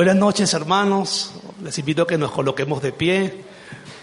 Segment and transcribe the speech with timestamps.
[0.00, 1.30] Buenas noches, hermanos.
[1.62, 3.44] Les invito a que nos coloquemos de pie.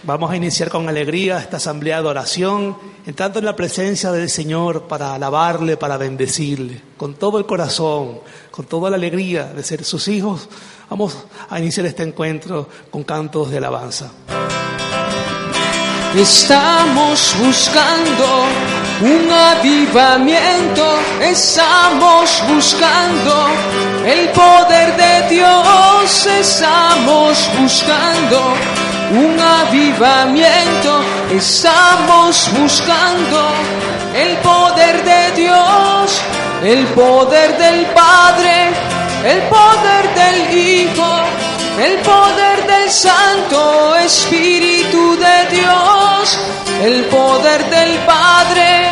[0.04, 2.78] Vamos a iniciar con alegría esta asamblea de oración,
[3.08, 8.20] entrando en la presencia del Señor para alabarle, para bendecirle, con todo el corazón,
[8.52, 10.48] con toda la alegría de ser sus hijos.
[10.88, 11.18] Vamos
[11.50, 14.12] a iniciar este encuentro con cantos de alabanza.
[16.16, 18.46] Estamos buscando
[19.02, 23.48] un avivamiento, estamos buscando
[24.10, 28.54] el poder de Dios estamos buscando,
[29.12, 33.52] un avivamiento estamos buscando.
[34.16, 36.22] El poder de Dios,
[36.64, 38.70] el poder del Padre,
[39.26, 41.12] el poder del Hijo,
[41.82, 46.40] el poder del Santo Espíritu de Dios,
[46.82, 48.88] el poder del Padre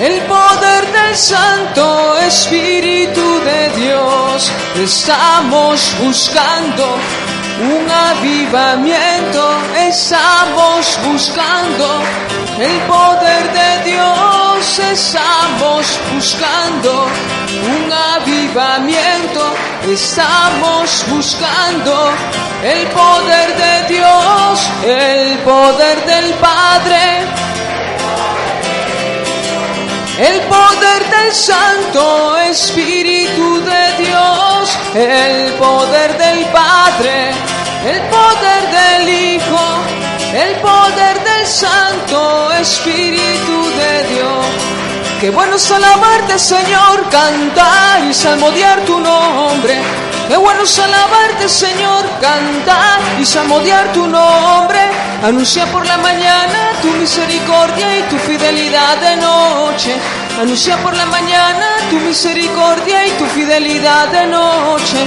[0.00, 4.52] el poder del Santo Espíritu de Dios.
[4.76, 6.84] Estamos buscando
[7.64, 9.42] un avivamiento.
[9.76, 12.00] Estamos buscando
[12.60, 14.78] el poder de Dios.
[14.78, 17.06] Estamos buscando
[17.74, 19.52] un avivamiento.
[19.90, 22.12] Estamos buscando
[22.62, 27.47] el poder de Dios, el poder del Padre
[30.18, 37.30] el poder del Santo Espíritu de Dios, el poder del Padre,
[37.86, 39.82] el poder del Hijo,
[40.34, 45.06] el poder del Santo Espíritu de Dios.
[45.20, 49.76] Qué bueno es alabarte, Señor, cantar y salmodiar tu nombre.
[50.28, 54.78] Qué bueno es alabarte, Señor, cantar y salmodiar tu nombre.
[55.24, 59.96] Anuncia por la mañana tu misericordia y tu fidelidad de noche.
[60.40, 65.04] Anuncia por la mañana tu misericordia y tu fidelidad de noche.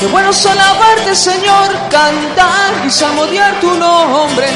[0.00, 4.46] Qué bueno es alabarte, Señor, cantar y samodiar tu nombre.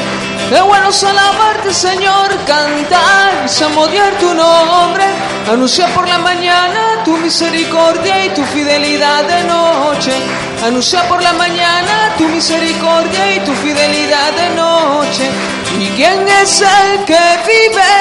[0.48, 5.04] Qué bueno es alabarte, Señor, cantar y samodiar tu nombre.
[5.50, 10.12] Anuncia por la mañana tu misericordia y tu fidelidad de noche.
[10.64, 15.28] Anuncia por la mañana tu misericordia y tu fidelidad de noche.
[15.80, 17.96] ¿Y quién es el que vive?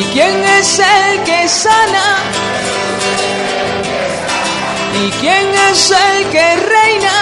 [0.00, 2.18] ¿Y quién es el que sana?
[5.20, 7.16] quién es el que reina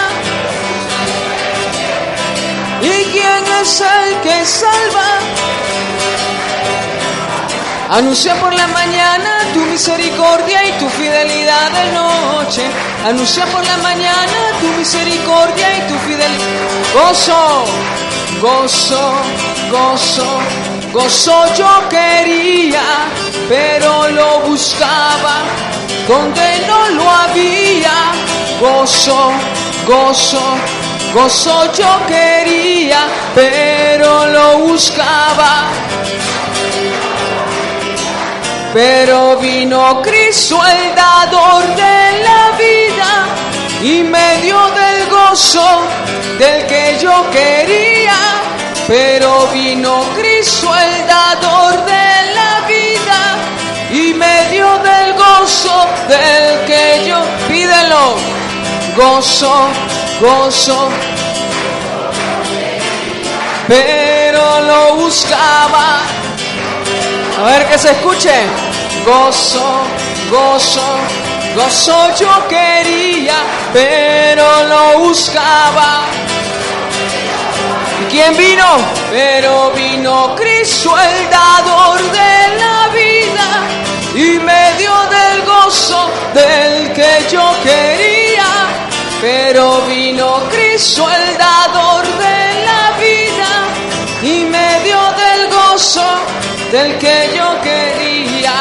[2.82, 5.10] y quién es el que salva.
[7.98, 12.62] Anuncia por la mañana tu misericordia y tu fidelidad de noche.
[13.06, 16.36] Anuncia por la mañana tu misericordia y tu fidelidad.
[16.94, 17.64] Gozo,
[18.40, 19.14] gozo,
[19.70, 20.26] gozo
[20.92, 22.82] Gozo yo quería,
[23.48, 25.40] pero lo buscaba
[26.06, 27.94] donde no lo había.
[28.60, 29.32] Gozo,
[29.86, 30.42] gozo,
[31.14, 35.62] gozo yo quería, pero lo buscaba.
[38.74, 45.80] Pero vino Cristo el dador de la vida y me dio del gozo
[46.38, 47.92] del que yo quería
[48.86, 53.36] pero vino Cristo el dador de la vida
[53.92, 58.16] y me dio del gozo del que yo pídelo.
[58.96, 59.68] Gozo,
[60.20, 60.88] gozo.
[63.68, 66.00] Pero lo buscaba.
[67.40, 68.32] A ver que se escuche.
[69.06, 69.82] Gozo,
[70.30, 70.84] gozo,
[71.56, 73.34] gozo yo quería,
[73.72, 76.04] pero lo buscaba
[78.12, 78.66] ¿Quién vino?
[79.10, 83.62] Pero vino Cristo, el dador de la vida,
[84.22, 88.44] y me dio del gozo del que yo quería.
[89.22, 93.50] Pero vino Cristo, el dador de la vida,
[94.30, 96.04] y me dio del gozo
[96.70, 98.54] del que yo quería.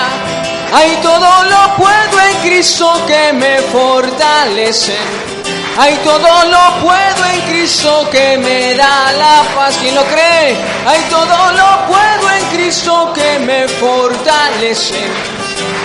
[0.73, 4.95] Hay todo lo puedo en Cristo que me fortalece
[5.77, 9.77] hay todo lo puedo en Cristo que me da la paz.
[9.79, 10.55] ¿Quién lo cree?
[10.85, 15.01] Hay todo lo puedo en Cristo que me fortalece.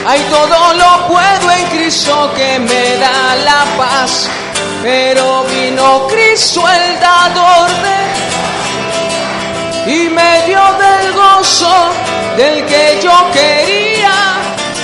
[0.06, 4.29] Hay todo lo puedo en Cristo que me da la paz.
[4.83, 7.97] Pero vino Cristo el dador de
[9.93, 11.91] y me dio del gozo
[12.37, 14.35] del que yo quería.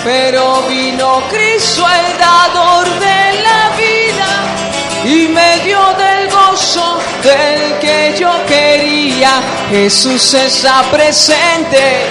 [0.05, 3.22] Pero vino Cristo el dador de
[5.33, 9.41] medio del gozo del que yo quería,
[9.71, 12.05] Jesús está presente.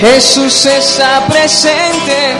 [0.00, 2.34] Jesús está presente.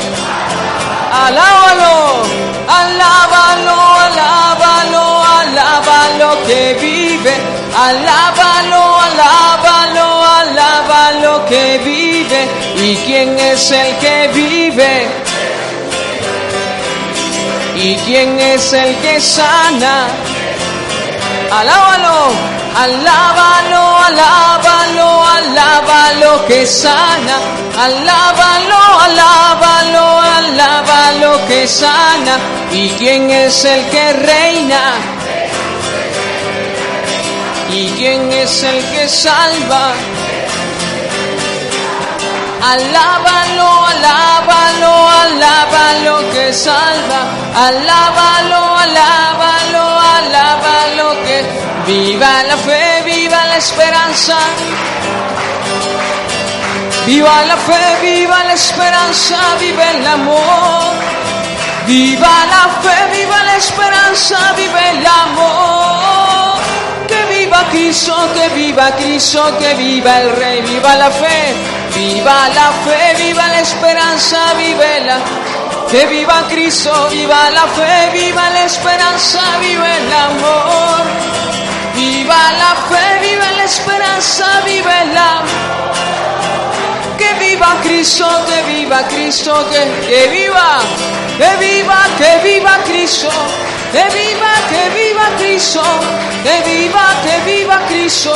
[1.12, 2.22] Alábalo,
[2.66, 7.34] alábalo, alábalo, alábalo que vive.
[7.76, 12.48] Alábalo, alábalo, alábalo que vive.
[12.82, 15.21] ¿Y quién es el que vive?
[17.74, 20.06] ¿Y quién es el que sana?
[21.50, 22.30] Alábalo,
[22.78, 27.38] alábalo, alábalo, alábalo que sana.
[27.80, 32.38] Alábalo, alábalo, alábalo que sana.
[32.72, 34.92] ¿Y quién es el que reina?
[37.72, 39.94] ¿Y quién es el que salva?
[42.64, 44.94] Alábalo, alábalo,
[45.26, 47.20] alábalo que salva.
[47.58, 49.84] Alábalo, alábalo,
[50.16, 51.42] alábalo que
[51.90, 54.36] viva la fe, viva la esperanza.
[57.04, 60.92] Viva la fe, viva la esperanza, vive el amor.
[61.88, 66.60] Viva la fe, viva la esperanza, vive el amor.
[67.10, 71.54] Que viva Cristo, que viva Cristo, que viva el Rey, viva la fe.
[71.94, 74.38] Viva la fe, viva la esperanza,
[75.06, 75.18] la.
[75.90, 81.02] Que viva Cristo, viva la fe, viva la esperanza, vive el amor.
[81.94, 85.92] Viva la fe, viva la esperanza, vive el amor.
[87.82, 90.78] Cristo, que viva Cristo, que, que viva,
[91.38, 93.28] que viva, que viva Cristo,
[93.92, 95.82] que viva, que viva Cristo,
[96.42, 98.32] que viva, que viva Cristo,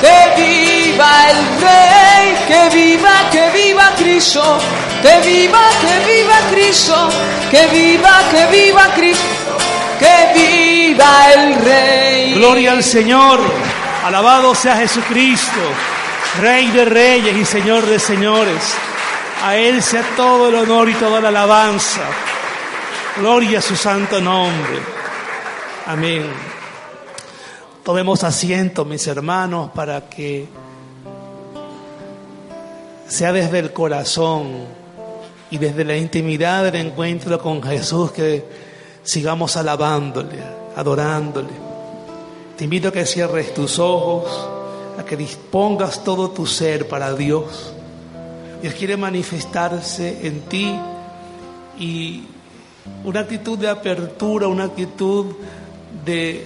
[0.00, 4.58] que viva el Rey, que viva, que viva Cristo,
[5.02, 7.08] que viva, que viva Cristo,
[7.50, 9.56] que viva, que viva Cristo,
[9.98, 12.34] que viva el Rey.
[12.34, 13.40] Gloria al Señor,
[14.04, 15.56] alabado sea Jesucristo.
[16.36, 18.64] Rey de reyes y Señor de señores.
[19.42, 22.02] A Él sea todo el honor y toda la alabanza.
[23.18, 24.78] Gloria a su santo nombre.
[25.86, 26.26] Amén.
[27.82, 30.46] Tomemos asiento, mis hermanos, para que
[33.08, 34.66] sea desde el corazón
[35.50, 38.44] y desde la intimidad del encuentro con Jesús que
[39.02, 40.38] sigamos alabándole,
[40.76, 41.48] adorándole.
[42.56, 44.57] Te invito a que cierres tus ojos
[45.00, 47.72] a que dispongas todo tu ser para Dios.
[48.62, 50.74] Dios quiere manifestarse en ti
[51.78, 52.24] y
[53.04, 55.26] una actitud de apertura, una actitud
[56.04, 56.44] de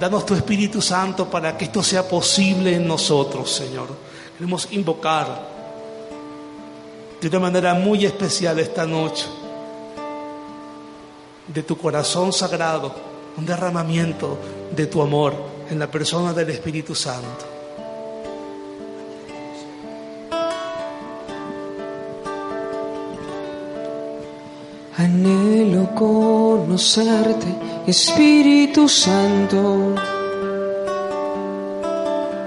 [0.00, 3.88] Danos tu Espíritu Santo para que esto sea posible en nosotros, Señor.
[4.38, 5.26] Queremos invocar
[7.20, 9.26] de una manera muy especial esta noche
[11.48, 12.90] de tu corazón sagrado,
[13.36, 14.38] un derramamiento
[14.74, 17.48] de tu amor en la persona del Espíritu Santo.
[24.98, 27.46] Anhelo conocerte,
[27.86, 29.94] Espíritu Santo.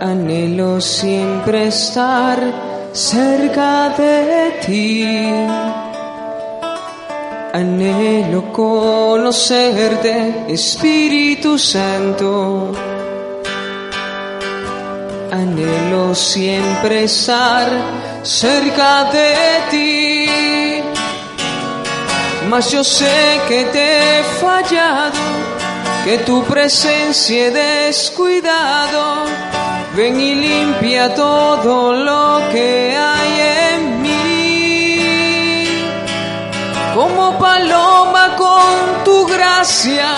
[0.02, 2.38] Anhelo siempre estar
[2.94, 5.34] cerca de ti.
[7.54, 12.72] Anhelo conocerte, Espíritu Santo
[15.36, 17.68] anhelo siempre estar
[18.24, 20.84] cerca de ti.
[22.50, 23.86] Mas yo sé que te
[24.22, 25.18] he fallado,
[26.06, 29.26] que tu presencia he descuidado.
[29.96, 33.34] Ven y limpia todo lo que hay
[33.76, 35.68] en mí.
[36.94, 40.10] Como paloma con tu gracia,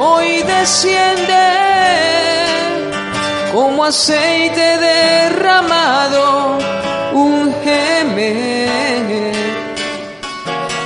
[0.00, 1.46] hoy desciende
[3.56, 6.58] como aceite derramado,
[7.14, 8.68] un ungeme,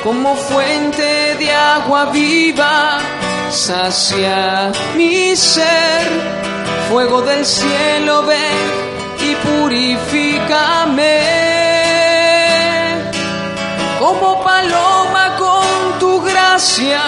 [0.04, 3.00] como fuente de agua viva,
[3.50, 6.06] sacia mi ser,
[6.88, 8.66] fuego del cielo ven
[9.28, 11.18] y purifícame,
[13.98, 17.00] como paloma con tu gracia,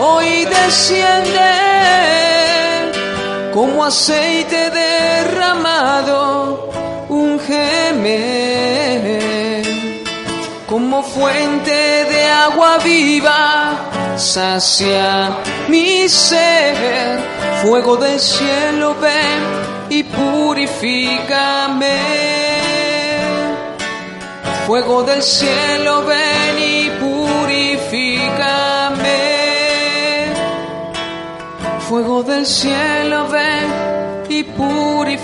[0.00, 1.68] hoy desciende
[3.58, 6.70] como aceite derramado,
[7.08, 10.04] un gemel.
[10.68, 13.72] como fuente de agua viva,
[14.16, 15.30] sacia
[15.66, 17.18] mi ser,
[17.62, 19.40] fuego del cielo ven
[19.90, 21.98] y purifícame.
[24.68, 27.17] Fuego del cielo ven y purifícame
[31.88, 35.16] fuego del cielo, ven y purifícame.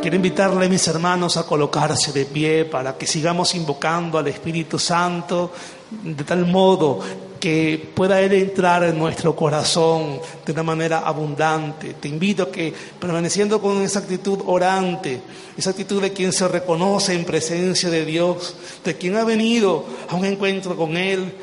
[0.00, 4.78] Quiero invitarle, a mis hermanos, a colocarse de pie para que sigamos invocando al Espíritu
[4.78, 5.50] Santo
[5.90, 7.00] de tal modo
[7.40, 11.94] que pueda Él entrar en nuestro corazón de una manera abundante.
[11.94, 15.20] Te invito a que, permaneciendo con esa actitud orante,
[15.56, 20.14] esa actitud de quien se reconoce en presencia de Dios, de quien ha venido a
[20.14, 21.34] un encuentro con Él,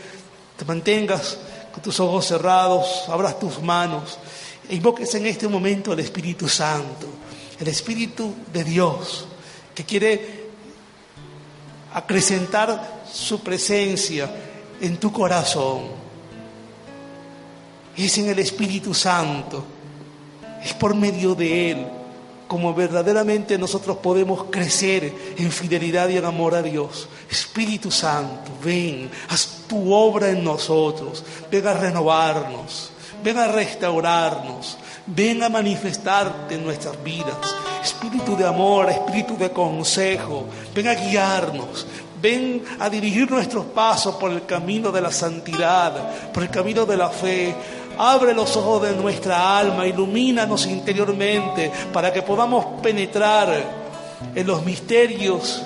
[0.55, 1.37] te mantengas
[1.81, 4.17] tus ojos cerrados, abras tus manos,
[4.69, 7.07] e invoques en este momento al Espíritu Santo,
[7.59, 9.27] el Espíritu de Dios,
[9.75, 10.47] que quiere
[11.93, 14.29] acrecentar su presencia
[14.81, 15.83] en tu corazón.
[17.95, 19.63] Es en el Espíritu Santo,
[20.63, 21.87] es por medio de Él,
[22.47, 27.09] como verdaderamente nosotros podemos crecer en fidelidad y en amor a Dios.
[27.29, 32.91] Espíritu Santo, ven, haz tu obra en nosotros, ven a renovarnos,
[33.23, 37.35] ven a restaurarnos, ven a manifestarte en nuestras vidas.
[37.83, 41.85] Espíritu de amor, espíritu de consejo, ven a guiarnos,
[42.21, 46.97] ven a dirigir nuestros pasos por el camino de la santidad, por el camino de
[46.97, 47.53] la fe.
[47.97, 53.47] Abre los ojos de nuestra alma, ilumínanos interiormente para que podamos penetrar
[54.35, 55.61] en los misterios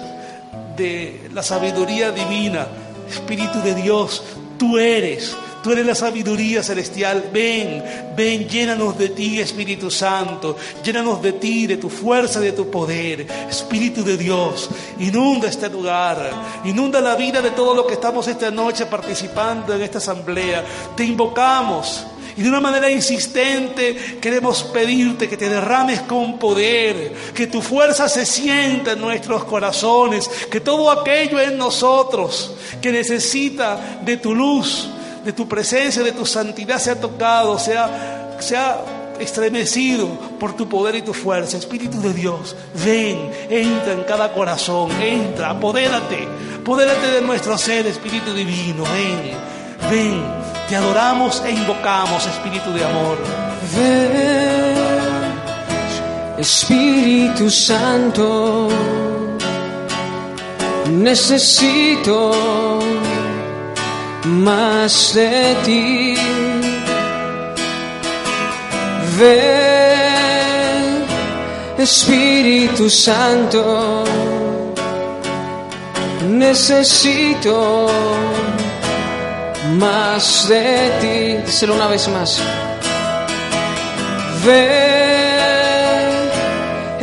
[0.75, 2.67] de la sabiduría divina.
[3.09, 4.23] Espíritu de Dios,
[4.57, 7.25] tú eres, tú eres la sabiduría celestial.
[7.33, 7.83] Ven,
[8.15, 10.55] ven, llénanos de ti, Espíritu Santo.
[10.83, 13.27] Llénanos de ti, de tu fuerza, de tu poder.
[13.49, 16.31] Espíritu de Dios, inunda este lugar.
[16.65, 20.63] Inunda la vida de todos los que estamos esta noche participando en esta asamblea.
[20.95, 22.05] Te invocamos.
[22.37, 28.07] Y de una manera insistente queremos pedirte que te derrames con poder, que tu fuerza
[28.07, 34.89] se sienta en nuestros corazones, que todo aquello en nosotros que necesita de tu luz,
[35.25, 38.79] de tu presencia, de tu santidad sea tocado, sea, sea
[39.19, 40.07] estremecido
[40.39, 41.57] por tu poder y tu fuerza.
[41.57, 46.27] Espíritu de Dios, ven, entra en cada corazón, entra, apodérate,
[46.61, 49.31] apodérate de nuestro ser, Espíritu Divino, ven,
[49.91, 50.40] ven.
[50.71, 53.17] Te adoramos e invocamos, Espíritu de amor.
[53.73, 58.69] Ven, Espíritu Santo,
[60.89, 62.31] necesito
[64.23, 66.15] más de ti.
[69.17, 71.03] Ven,
[71.79, 74.05] Espíritu Santo,
[76.29, 77.91] necesito
[79.81, 81.35] más de ti.
[81.45, 82.31] Díselo una vez más.
[84.45, 84.61] Ven,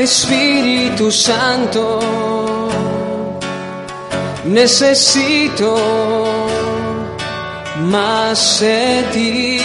[0.08, 1.98] Espíritu Santo,
[4.44, 5.70] necesito
[7.96, 8.80] más de
[9.14, 9.60] ti.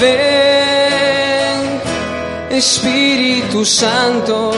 [0.00, 1.64] Ven,
[2.52, 4.52] Espíritu Santo,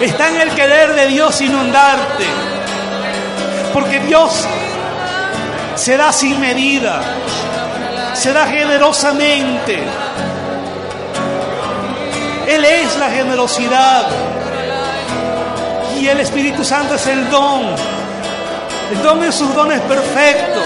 [0.00, 2.24] Está en el querer de Dios inundarte.
[3.72, 4.32] Porque Dios
[5.76, 7.00] se da sin medida,
[8.14, 9.78] se da generosamente.
[12.48, 14.06] Él es la generosidad
[16.00, 17.62] y el Espíritu Santo es el don.
[18.90, 20.60] El don de sus dones perfecto.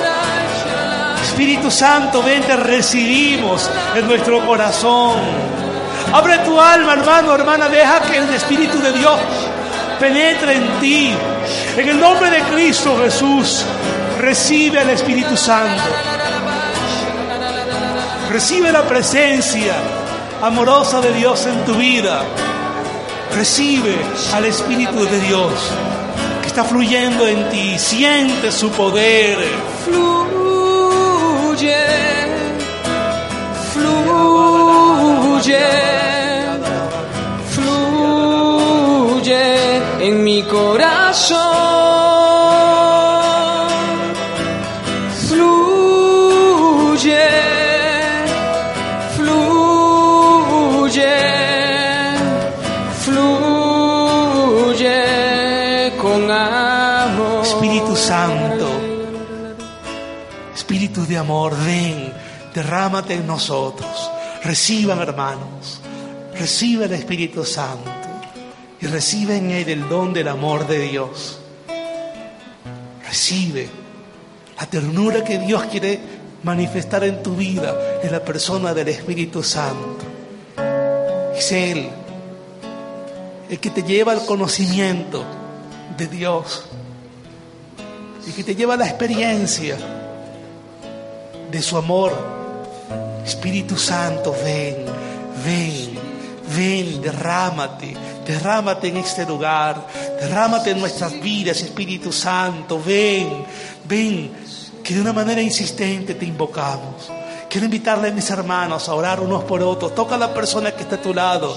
[1.22, 5.18] Espíritu Santo, ven, te recibimos en nuestro corazón.
[6.12, 9.18] Abre tu alma, hermano, hermana, deja que el Espíritu de Dios
[9.98, 11.12] penetre en ti.
[11.76, 13.64] En el nombre de Cristo Jesús,
[14.20, 15.82] recibe al Espíritu Santo.
[18.30, 19.72] Recibe la presencia
[20.42, 22.22] amorosa de Dios en tu vida.
[23.34, 23.96] Recibe
[24.32, 25.52] al Espíritu de Dios
[26.40, 27.76] que está fluyendo en ti.
[27.80, 29.36] Siente su poder.
[29.84, 31.74] Fluye,
[33.72, 35.68] fluye,
[39.98, 42.03] fluye en mi corazón.
[61.16, 62.12] amor, ven,
[62.54, 64.10] derrámate en nosotros.
[64.42, 65.80] Reciban, hermanos,
[66.38, 67.90] recibe el Espíritu Santo
[68.80, 71.38] y recibe en Él el don del amor de Dios.
[73.06, 73.68] Recibe
[74.58, 76.00] la ternura que Dios quiere
[76.42, 79.98] manifestar en tu vida en la persona del Espíritu Santo.
[81.34, 81.88] Es Él
[83.48, 85.24] el que te lleva al conocimiento
[85.96, 86.64] de Dios,
[88.26, 89.76] y que te lleva a la experiencia
[91.50, 92.12] de su amor.
[93.24, 94.76] Espíritu Santo, ven,
[95.44, 95.98] ven,
[96.56, 97.94] ven, derrámate,
[98.26, 99.86] derrámate en este lugar,
[100.20, 103.28] derrámate en nuestras vidas, Espíritu Santo, ven,
[103.84, 104.30] ven,
[104.82, 107.10] que de una manera insistente te invocamos.
[107.48, 109.94] Quiero invitarle a mis hermanos a orar unos por otros.
[109.94, 111.56] Toca a la persona que está a tu lado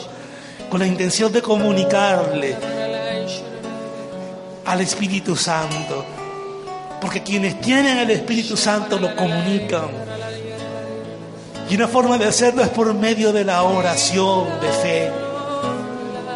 [0.70, 2.56] con la intención de comunicarle
[4.64, 6.06] al Espíritu Santo
[7.02, 9.88] porque quienes tienen el Espíritu Santo lo comunican.
[11.70, 15.12] Y una forma de hacerlo es por medio de la oración de fe.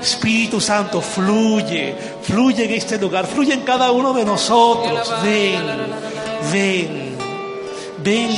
[0.02, 5.13] Espíritu Santo fluye, fluye en este lugar, fluye en cada uno de nosotros.
[5.24, 5.62] Ven,
[6.52, 7.15] ven,
[8.04, 8.30] ven,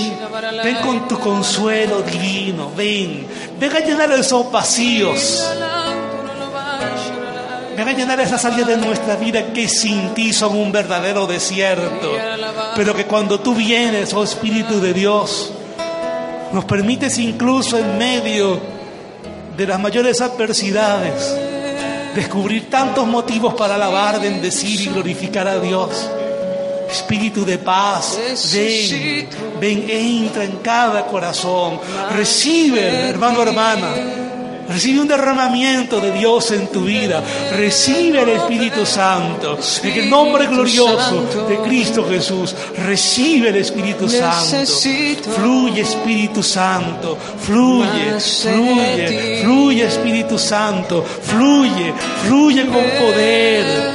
[0.63, 3.25] ven con tu consuelo divino, ven,
[3.59, 5.45] ven a llenar esos vacíos
[7.77, 12.11] van a llenar esas áreas de nuestra vida que sin ti son un verdadero desierto.
[12.75, 15.51] Pero que cuando tú vienes, oh Espíritu de Dios,
[16.51, 18.59] nos permites incluso en medio
[19.57, 21.33] de las mayores adversidades
[22.15, 26.07] descubrir tantos motivos para alabar, bendecir y glorificar a Dios.
[26.91, 28.19] Espíritu de paz,
[28.53, 29.27] ven,
[29.59, 31.79] ven, entra en cada corazón.
[32.15, 33.95] Recibe, hermano, hermana
[34.67, 37.21] Recibe un derramamiento de Dios en tu vida.
[37.55, 39.57] Recibe el Espíritu Santo.
[39.83, 44.65] En el nombre glorioso de Cristo Jesús, recibe el Espíritu Santo.
[45.35, 47.17] Fluye Espíritu Santo.
[47.41, 51.03] Fluye, fluye, fluye Espíritu Santo.
[51.03, 51.93] Fluye,
[52.25, 53.91] fluye con poder.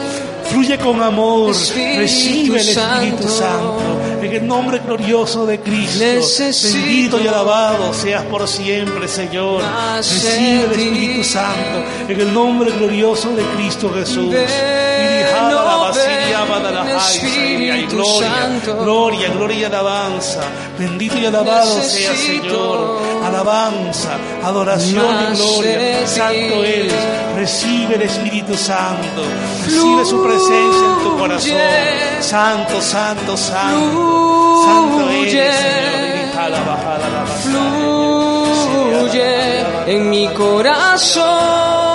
[0.50, 1.48] Fluye con amor.
[1.74, 4.07] Recibe el Espíritu Santo.
[4.28, 9.62] En el nombre glorioso de Cristo, bendito y alabado seas por siempre, Señor.
[9.96, 14.26] Recibe el Espíritu Santo en el nombre glorioso de Cristo Jesús.
[14.26, 15.90] Y la
[18.80, 20.42] gloria, gloria, y alabanza.
[20.78, 22.98] Bendito y alabado sea, Señor.
[23.24, 26.06] Alabanza, adoración y gloria.
[26.06, 26.92] Santo eres.
[27.36, 29.22] Recibe el Espíritu Santo.
[29.64, 31.58] Recibe su presencia en tu corazón.
[32.20, 34.62] Santo, santo, santo.
[34.66, 36.58] Santo eres, Señor.
[39.02, 41.88] Fluye en mi corazón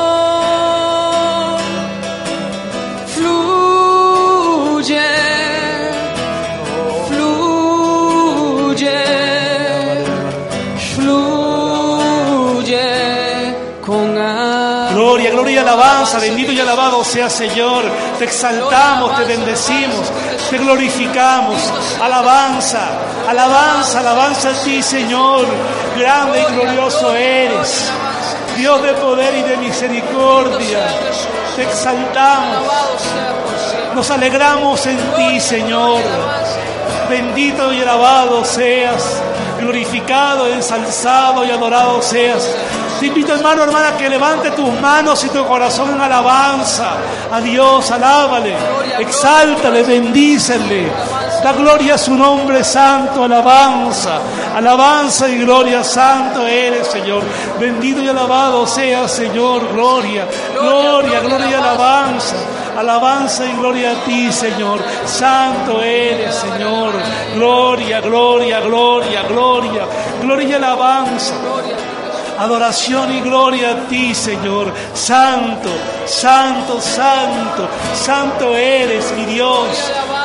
[16.21, 17.85] Bendito y alabado sea Señor.
[18.19, 20.11] Te exaltamos, te bendecimos,
[20.49, 21.55] te glorificamos.
[22.01, 22.87] Alabanza,
[23.29, 25.45] alabanza, alabanza a ti Señor.
[25.97, 27.89] Grande y glorioso eres.
[28.57, 30.85] Dios de poder y de misericordia.
[31.55, 32.67] Te exaltamos.
[33.95, 36.01] Nos alegramos en ti, Señor.
[37.09, 39.03] Bendito y alabado seas.
[39.59, 42.45] Glorificado, ensalzado y adorado seas
[43.03, 46.93] te invito, hermano, hermana, que levante tus manos y tu corazón en alabanza.
[47.33, 48.55] A Dios, alábale,
[48.97, 50.89] exáltale, bendícele.
[51.43, 54.21] Da gloria a su nombre santo, alabanza.
[54.55, 57.23] Alabanza y gloria, santo eres, Señor.
[57.59, 59.67] Bendito y alabado sea, Señor.
[59.73, 60.25] Gloria,
[60.57, 62.35] gloria, gloria y alabanza.
[62.79, 64.79] Alabanza y gloria a ti, Señor.
[65.03, 66.93] Santo eres, Señor.
[67.35, 69.83] Gloria, gloria, gloria, gloria.
[70.21, 71.33] Gloria y alabanza.
[72.37, 74.73] Adoración y gloria a ti, Señor.
[74.93, 75.69] Santo,
[76.05, 79.69] santo, santo, santo eres mi Dios,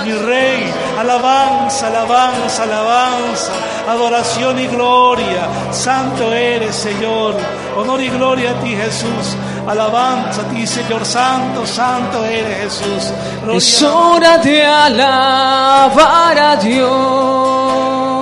[0.04, 0.72] mi Rey.
[0.98, 3.52] Alabanza, alabanza, alabanza.
[3.88, 5.48] Adoración y gloria.
[5.70, 7.34] Santo eres, Señor.
[7.76, 9.36] Honor y gloria a ti, Jesús.
[9.66, 11.04] Alabanza a ti, Señor.
[11.04, 13.12] Santo, santo eres, Jesús.
[13.52, 18.17] es hora de alabar a Dios.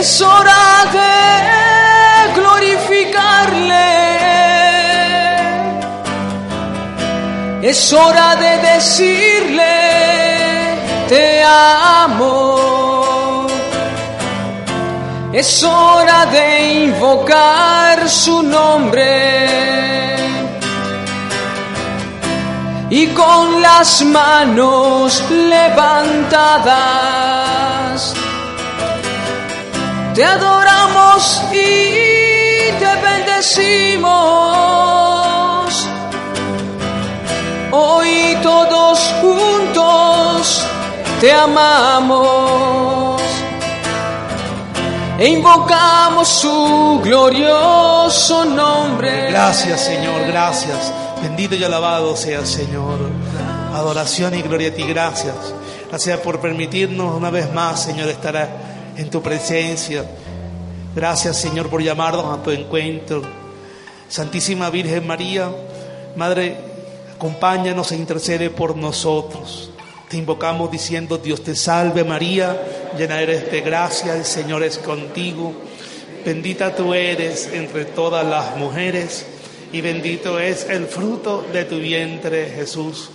[0.00, 0.66] Es hora
[0.98, 1.18] de
[2.40, 3.90] glorificarle.
[7.70, 9.76] Es hora de decirle,
[11.08, 13.46] te amo.
[15.32, 19.10] Es hora de invocar su nombre
[22.90, 28.12] y con las manos levantadas
[30.14, 34.14] te adoramos y te bendecimos.
[37.72, 40.64] Hoy todos juntos
[41.20, 43.20] te amamos
[45.18, 49.30] e invocamos su glorioso nombre.
[49.32, 50.92] Gracias Señor, gracias.
[51.24, 53.00] Bendito y alabado sea Señor.
[53.74, 55.34] Adoración y gloria a ti, gracias.
[55.88, 58.36] Gracias por permitirnos una vez más, Señor, estar
[58.96, 60.04] en tu presencia.
[60.94, 63.22] Gracias Señor por llamarnos a tu encuentro.
[64.08, 65.50] Santísima Virgen María,
[66.16, 66.56] Madre,
[67.14, 69.70] acompáñanos e intercede por nosotros.
[70.08, 75.52] Te invocamos diciendo, Dios te salve María, llena eres de gracia, el Señor es contigo.
[76.24, 79.26] Bendita tú eres entre todas las mujeres
[79.72, 83.10] y bendito es el fruto de tu vientre Jesús.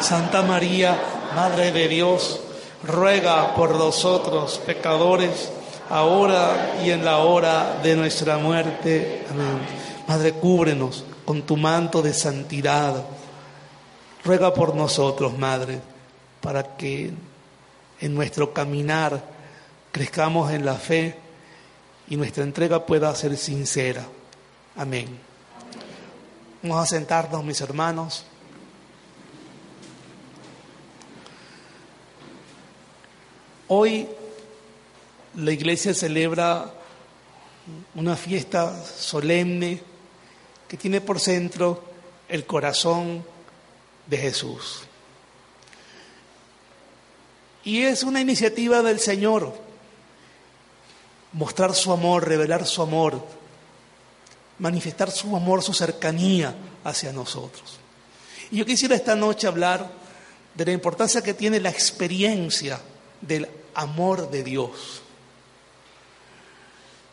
[0.00, 0.98] Santa María,
[1.34, 2.40] Madre de Dios,
[2.82, 5.50] ruega por nosotros pecadores,
[5.88, 9.24] ahora y en la hora de nuestra muerte.
[9.30, 9.58] Amén.
[10.06, 13.04] Madre, cúbrenos con tu manto de santidad.
[14.24, 15.80] Ruega por nosotros, Madre,
[16.40, 17.12] para que
[18.00, 19.22] en nuestro caminar
[19.92, 21.14] crezcamos en la fe
[22.08, 24.04] y nuestra entrega pueda ser sincera.
[24.76, 25.18] Amén.
[26.62, 28.26] Vamos a sentarnos, mis hermanos.
[33.72, 34.04] Hoy
[35.36, 36.74] la iglesia celebra
[37.94, 39.80] una fiesta solemne
[40.66, 41.84] que tiene por centro
[42.28, 43.24] el corazón
[44.06, 44.80] de Jesús.
[47.62, 49.54] Y es una iniciativa del Señor,
[51.32, 53.24] mostrar su amor, revelar su amor,
[54.58, 57.78] manifestar su amor, su cercanía hacia nosotros.
[58.50, 59.88] Y yo quisiera esta noche hablar
[60.56, 62.80] de la importancia que tiene la experiencia
[63.20, 65.02] del amor de Dios.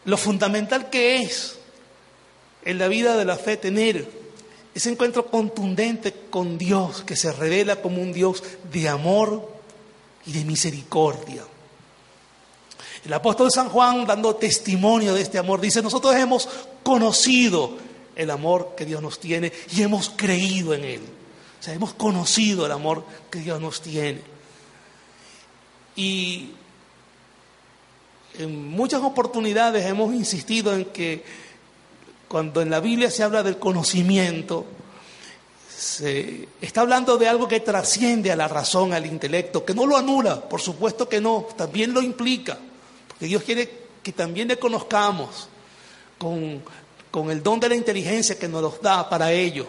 [0.06, 1.58] Lo fundamental que es
[2.64, 4.10] en la vida de la fe tener
[4.74, 9.52] ese encuentro contundente con Dios que se revela como un Dios de amor
[10.26, 11.42] y de misericordia.
[13.06, 16.48] El apóstol San Juan, dando testimonio de este amor, dice, nosotros hemos
[16.84, 17.78] conocido
[18.16, 21.02] el amor que Dios nos tiene y hemos creído en Él.
[21.60, 24.22] O sea, hemos conocido el amor que Dios nos tiene.
[25.98, 26.52] Y
[28.38, 31.24] en muchas oportunidades hemos insistido en que
[32.28, 34.66] cuando en la Biblia se habla del conocimiento,
[35.68, 39.98] se está hablando de algo que trasciende a la razón, al intelecto, que no lo
[39.98, 42.60] anula, por supuesto que no, también lo implica,
[43.08, 45.50] porque Dios quiere que también le conozcamos
[46.20, 46.62] con,
[47.10, 49.66] con el don de la inteligencia que nos los da para ello,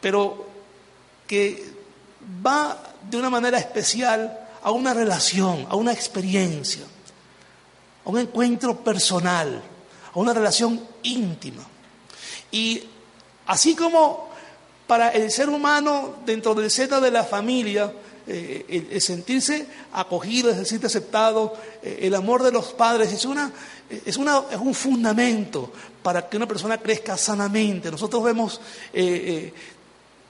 [0.00, 0.44] pero
[1.28, 1.64] que
[2.44, 6.82] va de una manera especial a una relación, a una experiencia,
[8.04, 9.62] a un encuentro personal,
[10.12, 11.62] a una relación íntima.
[12.50, 12.82] Y
[13.46, 14.30] así como
[14.86, 17.92] para el ser humano dentro del seno de la familia,
[18.26, 23.52] eh, el, sentirse acogido, el sentirse aceptado, eh, el amor de los padres es, una,
[23.90, 25.70] es, una, es un fundamento
[26.02, 27.90] para que una persona crezca sanamente.
[27.90, 28.62] Nosotros vemos
[28.94, 29.52] eh,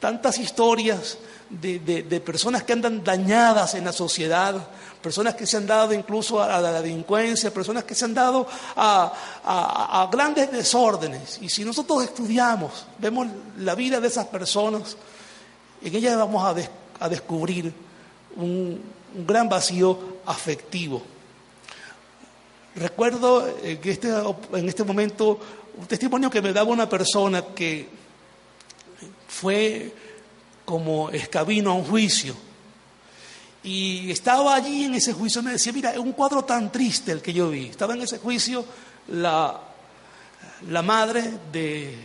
[0.00, 1.18] tantas historias
[1.50, 1.78] de,
[2.24, 4.54] personas que andan dañadas en la sociedad,
[5.02, 10.08] personas que se han dado incluso a, la delincuencia, personas que se han dado a,
[10.10, 11.38] grandes desórdenes.
[11.42, 13.26] Y si nosotros estudiamos, vemos
[13.58, 14.96] la vida de esas personas,
[15.82, 16.44] en ellas vamos
[16.98, 17.72] a, descubrir
[18.36, 18.80] un,
[19.26, 21.02] gran vacío afectivo.
[22.74, 23.48] Recuerdo
[23.80, 24.08] que este,
[24.52, 25.38] en este momento
[25.78, 27.88] un testimonio que me daba una persona que
[29.34, 29.92] fue
[30.64, 32.34] como escabino a un juicio.
[33.62, 37.22] Y estaba allí en ese juicio, me decía, mira, es un cuadro tan triste el
[37.22, 37.66] que yo vi.
[37.68, 38.64] Estaba en ese juicio
[39.08, 39.58] la,
[40.68, 41.98] la madre de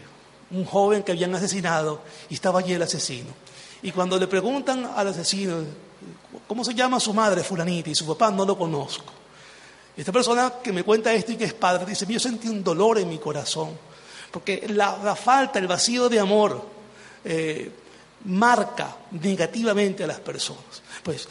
[0.51, 3.29] un joven que habían asesinado y estaba allí el asesino.
[3.81, 5.61] Y cuando le preguntan al asesino,
[6.47, 7.89] ¿cómo se llama su madre, fulanita?
[7.89, 9.13] Y su papá no lo conozco.
[9.97, 12.97] Esta persona que me cuenta esto y que es padre, dice, yo sentí un dolor
[12.99, 13.77] en mi corazón,
[14.31, 16.78] porque la falta, el vacío de amor
[17.23, 17.71] eh,
[18.25, 20.81] marca negativamente a las personas.
[21.03, 21.27] Pues,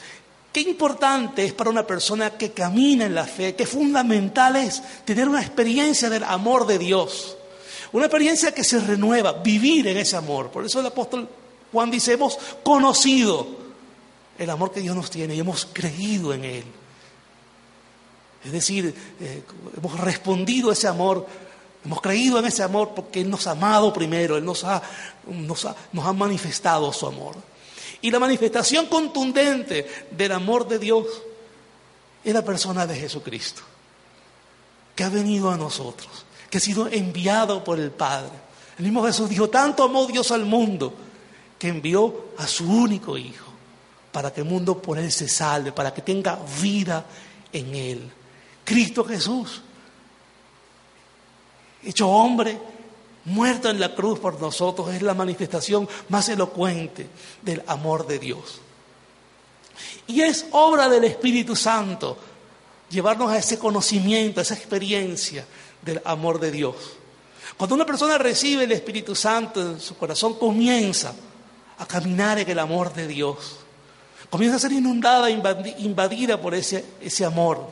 [0.52, 5.28] qué importante es para una persona que camina en la fe, Que fundamental es tener
[5.28, 7.36] una experiencia del amor de Dios,
[7.92, 10.50] una experiencia que se renueva, vivir en ese amor.
[10.50, 11.28] Por eso el apóstol
[11.72, 13.46] Juan dice, hemos conocido
[14.38, 16.64] el amor que Dios nos tiene y hemos creído en Él.
[18.44, 19.42] Es decir, eh,
[19.76, 21.26] hemos respondido a ese amor
[21.84, 24.82] Hemos creído en ese amor porque Él nos ha amado primero, Él nos ha,
[25.26, 25.74] nos ha,
[26.14, 27.36] manifestado su amor.
[28.02, 31.04] Y la manifestación contundente del amor de Dios
[32.24, 33.62] es la persona de Jesucristo,
[34.94, 36.08] que ha venido a nosotros,
[36.50, 38.32] que ha sido enviado por el Padre.
[38.78, 40.92] El mismo Jesús dijo, tanto amó Dios al mundo,
[41.58, 43.46] que envió a su único Hijo,
[44.12, 47.04] para que el mundo por Él se salve, para que tenga vida
[47.52, 48.12] en Él.
[48.64, 49.62] Cristo Jesús
[51.84, 52.58] hecho hombre,
[53.24, 57.08] muerto en la cruz por nosotros, es la manifestación más elocuente
[57.42, 58.60] del amor de Dios.
[60.06, 62.16] Y es obra del Espíritu Santo
[62.90, 65.46] llevarnos a ese conocimiento, a esa experiencia
[65.82, 66.74] del amor de Dios.
[67.56, 71.12] Cuando una persona recibe el Espíritu Santo en su corazón, comienza
[71.78, 73.56] a caminar en el amor de Dios.
[74.30, 77.66] Comienza a ser inundada, invadida por ese, ese amor.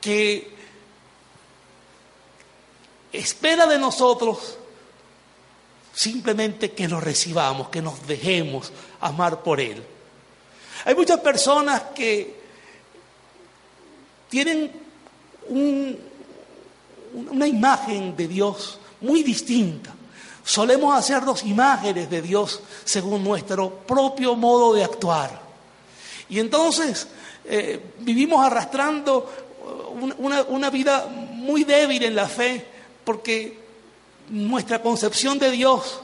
[0.00, 0.57] Que
[3.12, 4.58] espera de nosotros
[5.94, 9.82] simplemente que lo recibamos, que nos dejemos amar por Él.
[10.84, 12.38] Hay muchas personas que
[14.28, 14.70] tienen
[15.48, 19.94] una imagen de Dios muy distinta.
[20.44, 25.40] Solemos hacernos imágenes de Dios según nuestro propio modo de actuar.
[26.28, 27.08] Y entonces
[27.44, 29.30] eh, vivimos arrastrando
[30.20, 32.66] una, vida muy débil en la fe,
[33.08, 33.56] porque
[34.28, 36.02] nuestra concepción de Dios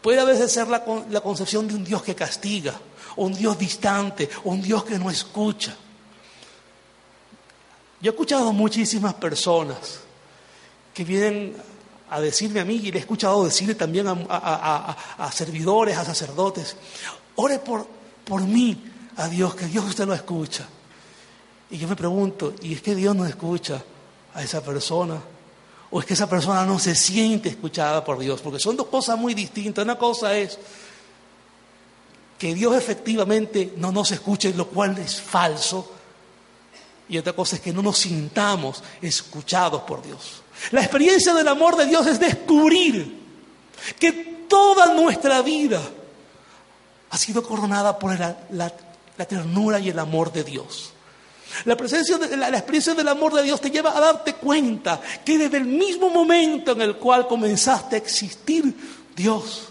[0.00, 2.78] puede a veces ser la, concepción de un Dios que castiga,
[3.16, 5.74] un Dios distante, un Dios que no escucha.
[8.00, 9.98] Yo he escuchado muchísimas personas
[10.94, 11.56] que vienen
[12.10, 16.76] a decirme a mí, y le he escuchado decirle también a, servidores, a sacerdotes,
[17.34, 17.84] ore por,
[18.24, 18.80] por mí
[19.16, 20.68] a Dios, que Dios usted lo escucha.
[21.70, 23.82] Y yo me pregunto, ¿y es que Dios no escucha
[24.34, 25.20] a esa persona?
[25.94, 29.16] o es que esa persona no se siente escuchada por Dios, porque son dos cosas
[29.16, 29.84] muy distintas.
[29.84, 30.58] Una cosa es
[32.36, 35.92] que Dios efectivamente no nos escuche, lo cual es falso,
[37.08, 40.42] y otra cosa es que no nos sintamos escuchados por Dios.
[40.72, 43.16] La experiencia del amor de Dios es descubrir
[43.96, 45.80] que toda nuestra vida
[47.10, 50.92] ha sido coronada por la, la ternura y el amor de Dios.
[51.64, 55.58] La presencia, la, experiencia del amor de Dios te lleva a darte cuenta que desde
[55.58, 58.74] el mismo momento en el cual comenzaste a existir,
[59.14, 59.68] Dios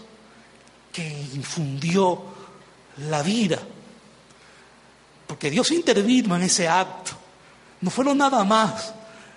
[0.92, 2.22] que infundió
[3.08, 3.58] la vida,
[5.26, 7.10] porque Dios intervino en ese acto,
[7.80, 8.94] no fueron nada más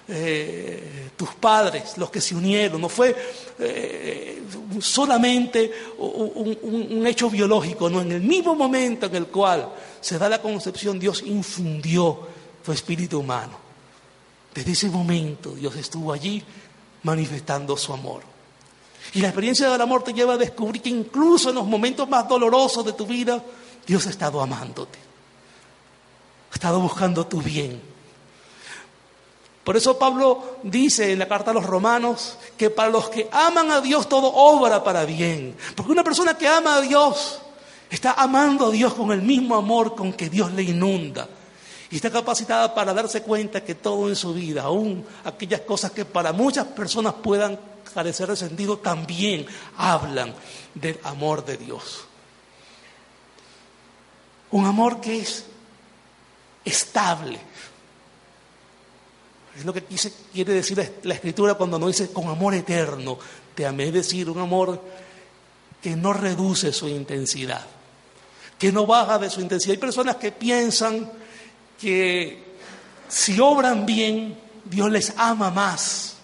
[0.08, 3.16] eh, tus padres los que se unieron, no fue
[3.58, 4.44] eh,
[4.80, 6.56] solamente un,
[6.92, 9.68] un hecho biológico, no, en el mismo momento en el cual
[10.00, 12.28] se da la concepción, Dios infundió
[12.68, 13.54] tu espíritu humano.
[14.54, 16.44] Desde ese momento Dios estuvo allí
[17.04, 18.24] manifestando su amor.
[19.14, 22.28] Y la experiencia del amor te lleva a descubrir que incluso en los momentos más
[22.28, 23.42] dolorosos de tu vida,
[23.88, 25.00] Dios ha estado amándote.
[26.52, 27.82] Ha estado buscando tu bien.
[29.64, 33.72] Por eso Pablo dice en la carta a los romanos que para los que aman
[33.72, 35.56] a Dios todo obra para bien.
[35.74, 37.40] Porque una persona que ama a Dios
[37.90, 41.30] está amando a Dios con el mismo amor con que Dios le inunda
[41.90, 46.06] y está capacitada para darse cuenta que todo en su vida, aún aquellas cosas que
[46.06, 47.58] para muchas personas puedan
[47.94, 49.46] carecer de sentido, también
[49.78, 50.34] hablan
[50.74, 52.02] del amor de Dios.
[54.52, 55.46] Un amor que es
[56.66, 57.40] estable.
[59.58, 59.84] Es lo que
[60.34, 63.18] quiere decir la escritura cuando nos dice con amor eterno.
[63.56, 64.82] Te amé, es decir, un amor
[65.82, 67.66] que no reduce su intensidad,
[68.60, 69.72] que no baja de su intensidad.
[69.74, 71.10] Hay personas que piensan
[71.78, 72.44] que
[73.08, 76.16] si obran bien, Dios les ama más.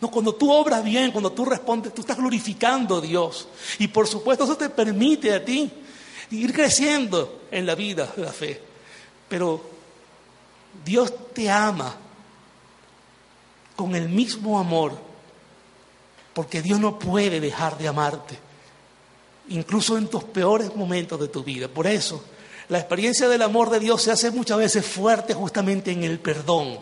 [0.00, 3.48] No, cuando tú obras bien, cuando tú respondes, tú estás glorificando a Dios.
[3.78, 5.70] Y por supuesto eso te permite a ti
[6.30, 8.60] ir creciendo en la vida de la fe.
[9.28, 9.60] Pero
[10.84, 11.94] Dios te ama
[13.76, 14.92] con el mismo amor,
[16.34, 18.38] porque Dios no puede dejar de amarte,
[19.48, 21.68] incluso en tus peores momentos de tu vida.
[21.68, 22.22] Por eso
[22.72, 26.78] la experiencia del amor de Dios se hace muchas veces fuerte justamente en el perdón.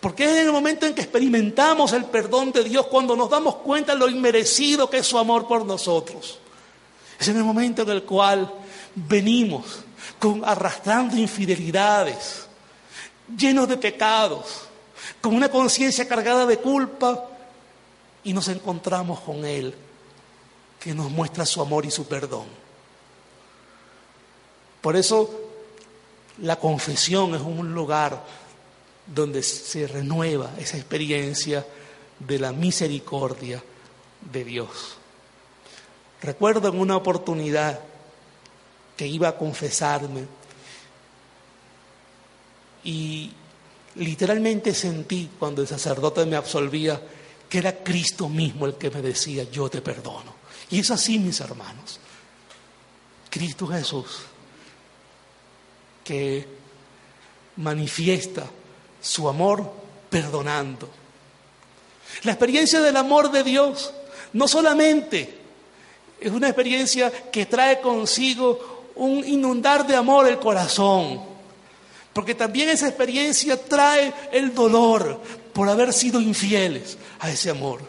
[0.00, 3.56] Porque es en el momento en que experimentamos el perdón de Dios cuando nos damos
[3.56, 6.38] cuenta de lo inmerecido que es su amor por nosotros.
[7.18, 8.48] Es en el momento en el cual
[8.94, 9.64] venimos
[10.20, 12.46] con, arrastrando infidelidades,
[13.36, 14.46] llenos de pecados,
[15.20, 17.24] con una conciencia cargada de culpa
[18.22, 19.74] y nos encontramos con Él
[20.78, 22.46] que nos muestra su amor y su perdón.
[24.84, 25.30] Por eso
[26.42, 28.22] la confesión es un lugar
[29.06, 31.66] donde se renueva esa experiencia
[32.18, 33.64] de la misericordia
[34.30, 34.98] de Dios.
[36.20, 37.80] Recuerdo en una oportunidad
[38.94, 40.26] que iba a confesarme
[42.84, 43.32] y
[43.94, 47.00] literalmente sentí cuando el sacerdote me absolvía
[47.48, 50.34] que era Cristo mismo el que me decía, yo te perdono.
[50.68, 52.00] Y es así, mis hermanos.
[53.30, 54.20] Cristo Jesús
[56.04, 56.46] que
[57.56, 58.44] manifiesta
[59.00, 59.72] su amor
[60.10, 60.88] perdonando.
[62.22, 63.92] La experiencia del amor de Dios
[64.34, 65.38] no solamente
[66.20, 71.20] es una experiencia que trae consigo un inundar de amor el corazón,
[72.12, 75.20] porque también esa experiencia trae el dolor
[75.52, 77.80] por haber sido infieles a ese amor.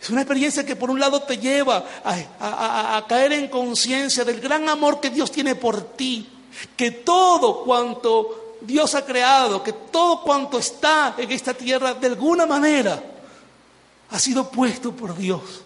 [0.00, 4.68] Es una experiencia que por un lado te lleva a, caer en conciencia del gran
[4.68, 6.28] amor que Dios tiene por ti,
[6.76, 12.46] que todo cuanto Dios ha creado, que todo cuanto está en esta tierra, de alguna
[12.46, 13.02] manera,
[14.10, 15.62] ha sido puesto por Dios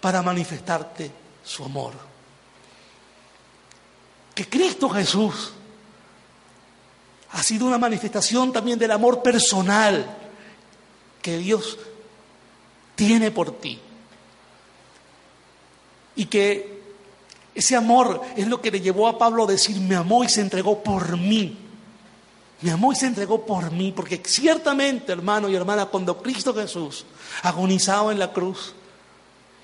[0.00, 1.10] para manifestarte
[1.44, 1.92] su amor.
[4.34, 5.52] Que Cristo Jesús
[7.32, 10.06] ha sido una manifestación también del amor personal
[11.22, 11.78] que Dios
[12.94, 13.80] tiene por ti.
[16.16, 16.75] Y que
[17.56, 20.42] ese amor es lo que le llevó a Pablo a decir, me amó y se
[20.42, 21.56] entregó por mí.
[22.60, 27.06] Me amó y se entregó por mí, porque ciertamente, hermano y hermana, cuando Cristo Jesús
[27.42, 28.74] agonizaba en la cruz,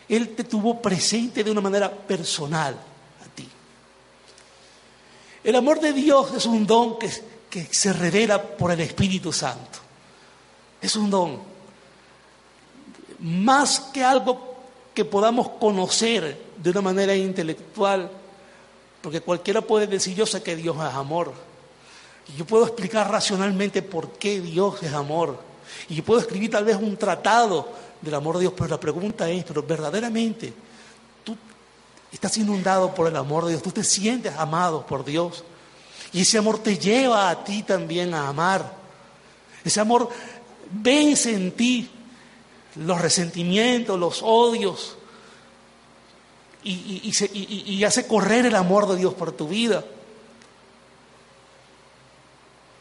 [0.08, 3.46] Él te tuvo presente de una manera personal a ti.
[5.44, 7.10] El amor de Dios es un don que,
[7.50, 9.80] que se revela por el Espíritu Santo.
[10.80, 11.38] Es un don.
[13.18, 14.50] Más que algo
[14.94, 18.08] que podamos conocer de una manera intelectual,
[19.00, 21.32] porque cualquiera puede decir yo sé que Dios es amor.
[22.32, 25.38] Y yo puedo explicar racionalmente por qué Dios es amor.
[25.88, 27.68] Y yo puedo escribir tal vez un tratado
[28.00, 30.52] del amor de Dios, pero la pregunta es, pero verdaderamente,
[31.24, 31.36] tú
[32.12, 35.42] estás inundado por el amor de Dios, tú te sientes amado por Dios.
[36.12, 38.72] Y ese amor te lleva a ti también a amar.
[39.64, 40.08] Ese amor
[40.70, 41.90] vence en ti
[42.76, 44.96] los resentimientos, los odios,
[46.64, 49.84] y, hace correr el amor de Dios por tu vida.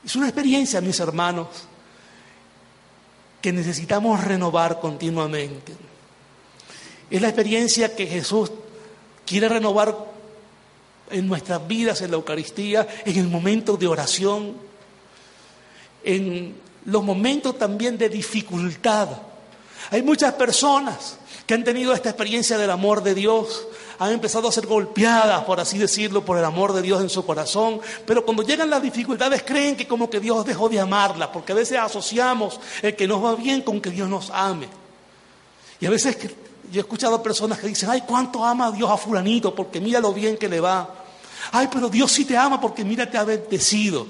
[0.06, 1.48] Es una experiencia, mis hermanos,
[3.42, 5.74] que necesitamos renovar continuamente.
[7.10, 8.52] Es la experiencia que Jesús
[9.26, 9.96] quiere renovar
[11.10, 14.56] en nuestras vidas, en la Eucaristía, en el momento de oración,
[16.04, 16.56] en
[16.86, 19.10] los momentos también de dificultad.
[19.90, 21.18] Hay muchas personas
[21.54, 23.68] han tenido esta experiencia del amor de Dios,
[24.00, 27.26] han empezado a ser golpeadas, por así decirlo, por el amor de Dios en su
[27.26, 31.52] corazón, pero cuando llegan las dificultades creen que como que Dios dejó de amarlas, porque
[31.52, 34.68] a veces asociamos el que nos va bien con que Dios nos ame.
[35.80, 36.18] Y a veces
[36.72, 40.14] yo he escuchado personas que dicen, ay, cuánto ama Dios a fulanito, porque mira lo
[40.14, 40.90] bien que le va.
[41.52, 44.08] Ay, pero Dios sí te ama porque mira, te ha bendecido.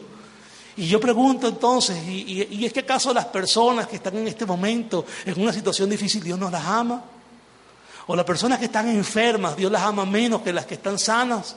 [0.78, 5.06] Y yo pregunto entonces, y es que acaso las personas que están en este momento
[5.26, 7.04] en una situación difícil, Dios no las ama?
[8.08, 11.56] O las personas que están enfermas, Dios las ama menos que las que están sanas.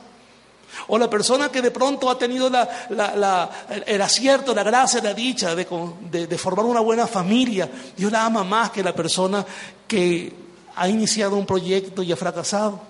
[0.88, 6.38] O la persona que de pronto ha tenido el acierto, la gracia, la dicha de,
[6.38, 9.44] formar una buena familia, Dios la ama más que la persona
[9.86, 10.32] que
[10.76, 12.80] ha iniciado un proyecto y ha fracasado.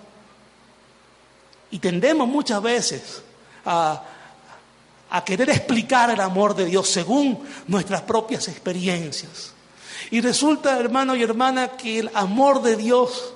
[1.71, 3.21] Y tendemos muchas veces
[3.65, 4.01] a
[5.23, 9.53] querer explicar el amor de Dios según nuestras propias experiencias.
[10.11, 13.34] Y resulta, hermano y hermana, que el amor de Dios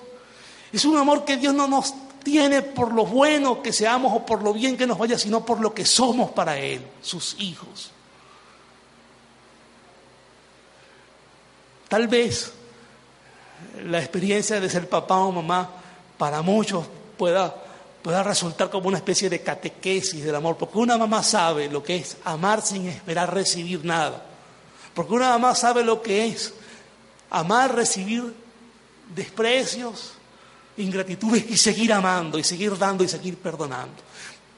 [0.71, 1.93] es un amor que Dios no nos
[2.23, 5.59] tiene por lo bueno que seamos o por lo bien que nos vaya, sino por
[5.61, 7.91] lo que somos para Él, sus hijos.
[11.87, 12.53] Tal vez
[13.83, 15.67] la experiencia de ser papá o mamá
[16.19, 16.85] para muchos
[17.17, 17.53] pueda,
[18.23, 22.17] resultar como una especie de catequesis del amor, porque una mamá sabe lo que es
[22.25, 24.23] amar sin esperar recibir nada,
[24.93, 26.53] porque una mamá sabe lo que es
[27.31, 28.33] amar, recibir
[29.15, 30.13] desprecios,
[30.83, 34.01] ingratitudes y seguir amando y seguir dando y seguir perdonando.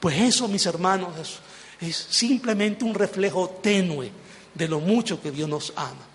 [0.00, 1.40] Pues eso, mis hermanos,
[1.80, 4.10] es, simplemente un reflejo tenue
[4.54, 6.06] de lo mucho que Dios nos ama.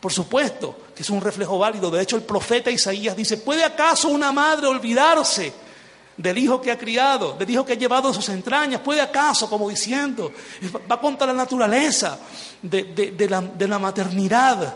[0.00, 1.90] Por supuesto que es un reflejo válido.
[1.90, 5.52] De hecho, el profeta Isaías dice, ¿puede acaso una madre olvidarse
[6.16, 8.80] del hijo que ha criado, del hijo que ha llevado en sus entrañas?
[8.80, 10.32] ¿Puede acaso, como diciendo,
[10.90, 12.18] va contra la naturaleza
[12.62, 14.74] de, la, maternidad?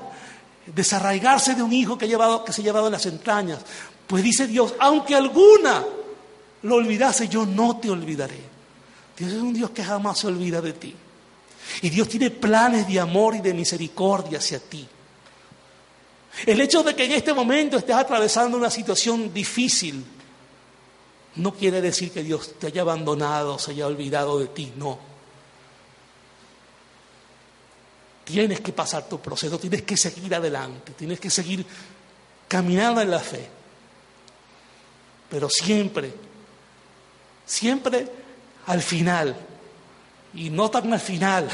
[0.66, 3.58] desarraigarse de un hijo que, ha llevado, que se ha llevado en las entrañas.
[4.06, 5.82] Pues dice Dios, aunque alguna
[6.62, 8.40] lo olvidase, yo no te olvidaré.
[9.16, 10.94] Dios es un Dios que jamás se olvida de ti.
[11.82, 14.86] Y Dios tiene planes de amor y de misericordia hacia ti.
[16.46, 20.04] El hecho de que en este momento estés atravesando una situación difícil
[21.36, 24.98] no quiere decir que Dios te haya abandonado, se haya olvidado de ti, no.
[28.24, 31.64] Tienes que pasar tu proceso, tienes que seguir adelante, tienes que seguir
[32.48, 33.48] caminando en la fe
[35.34, 36.12] pero siempre,
[37.44, 38.08] siempre
[38.66, 39.34] al final,
[40.32, 41.48] y no tan al final,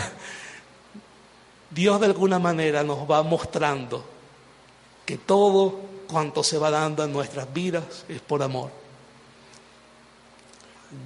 [1.71, 4.05] Dios de alguna manera nos va mostrando
[5.07, 8.71] que todo cuanto se va dando en nuestras vidas es por amor.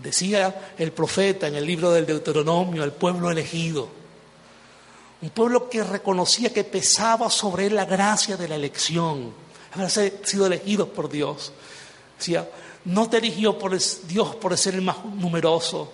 [0.02, 3.88] Decía el profeta en el libro del Deuteronomio, el pueblo elegido,
[5.22, 9.32] un pueblo que reconocía que pesaba sobre él la gracia de la elección,
[9.76, 9.90] haber
[10.26, 11.52] sido elegidos por Dios.
[12.18, 12.48] Decía,
[12.84, 13.76] no te eligió por
[14.06, 15.90] Dios por ser el más numeroso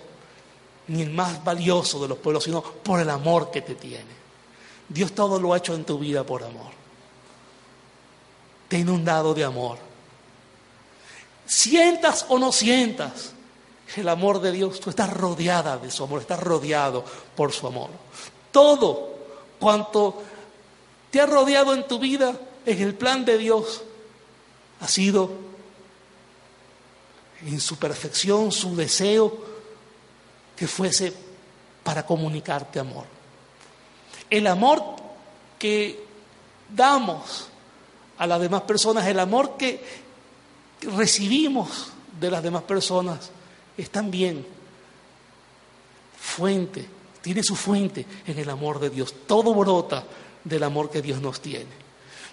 [0.87, 4.21] ni el más valioso de los pueblos, sino por el amor que te tiene.
[4.89, 6.71] Dios todo lo ha hecho en tu vida por amor.
[8.67, 9.77] Te ha inundado de amor.
[11.45, 13.31] Sientas o no sientas
[13.95, 17.89] el amor de Dios, tú estás rodeada de su amor, estás rodeado por su amor.
[18.51, 19.15] Todo
[19.59, 20.21] cuanto
[21.09, 22.33] te ha rodeado en tu vida
[22.65, 23.81] en el plan de Dios
[24.81, 25.50] ha sido
[27.47, 29.35] en su perfección, su deseo,
[30.55, 31.13] que fuese
[31.83, 33.05] para comunicarte amor.
[34.29, 34.81] El amor
[35.57, 36.03] que
[36.69, 37.47] damos
[38.17, 39.83] a las demás personas, el amor que
[40.95, 41.87] recibimos
[42.19, 43.31] de las demás personas,
[43.77, 44.45] es también
[46.17, 46.87] fuente,
[47.21, 49.13] tiene su fuente en el amor de Dios.
[49.27, 50.03] Todo brota
[50.43, 51.80] del amor que Dios nos tiene.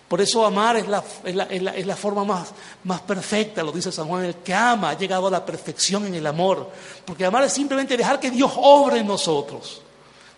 [0.09, 2.49] Por eso amar es la, forma más,
[2.85, 6.15] más, perfecta, lo dice San Juan, el que ama ha llegado a la perfección en
[6.15, 6.71] el amor,
[7.05, 9.83] porque amar es simplemente dejar que Dios obre en nosotros,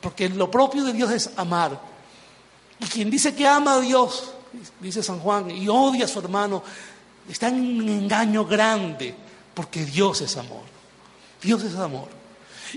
[0.01, 1.81] porque lo propio de Dios es amar.
[2.81, 4.33] Y quien dice que ama a Dios,
[4.81, 6.65] dice San Juan, y odia a su hermano,
[7.29, 9.15] está en un engaño grande,
[9.55, 10.65] porque Dios es amor,
[11.41, 12.09] Dios es amor.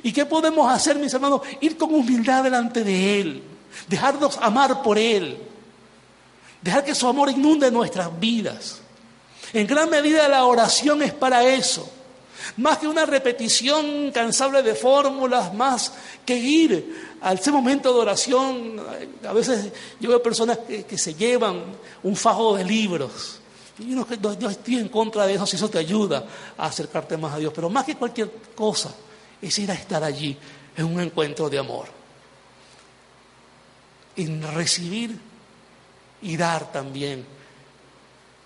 [0.04, 1.42] ¿Y qué podemos hacer, mis hermanos?
[1.62, 3.44] Ir con humildad delante de Él,
[3.88, 5.40] dejarnos amar por Él
[6.64, 8.80] Dejar que su amor inunde nuestras vidas.
[9.52, 11.90] En gran medida la oración es para eso.
[12.58, 15.92] Más que una repetición cansable de fórmulas, más
[16.26, 18.82] que ir a ese momento de oración.
[19.28, 21.62] A veces yo veo personas que, se llevan
[22.04, 23.40] un fajo de libros.
[23.80, 24.06] Y yo,
[24.40, 26.24] yo estoy en contra de eso, si eso te ayuda
[26.58, 27.52] a acercarte más a Dios.
[27.54, 28.94] Pero más que cualquier cosa,
[29.42, 30.38] es ir a estar allí
[30.78, 31.88] en un encuentro de amor.
[34.16, 35.18] En recibir
[36.24, 37.26] y dar también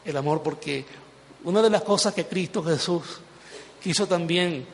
[0.03, 0.83] el amor, porque
[1.43, 3.03] una de las cosas que Cristo Jesús
[3.81, 4.65] quiso también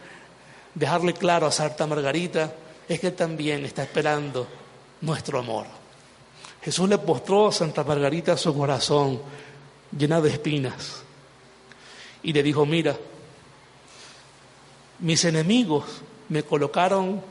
[0.73, 2.53] dejarle claro a Santa Margarita
[2.87, 4.47] es que también está esperando
[5.01, 5.65] nuestro amor.
[6.61, 9.21] Jesús le postró a Santa Margarita su corazón
[9.97, 11.03] llena de espinas
[12.23, 12.95] y le dijo, mira,
[14.99, 15.83] mis enemigos
[16.29, 17.21] me colocaron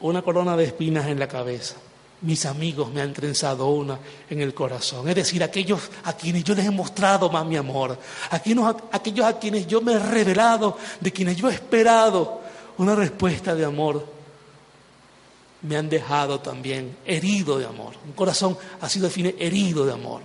[0.00, 1.76] una corona de espinas en la cabeza
[2.22, 3.98] mis amigos me han trenzado una
[4.30, 5.08] en el corazón.
[5.08, 7.98] Es decir, aquellos a quienes yo les he mostrado más mi amor,
[8.30, 12.40] aquellos, a quienes yo me he revelado, de quienes yo he esperado
[12.78, 14.06] una respuesta de amor,
[15.62, 17.94] me han dejado también herido de amor.
[18.04, 20.22] Un corazón así lo define herido de amor.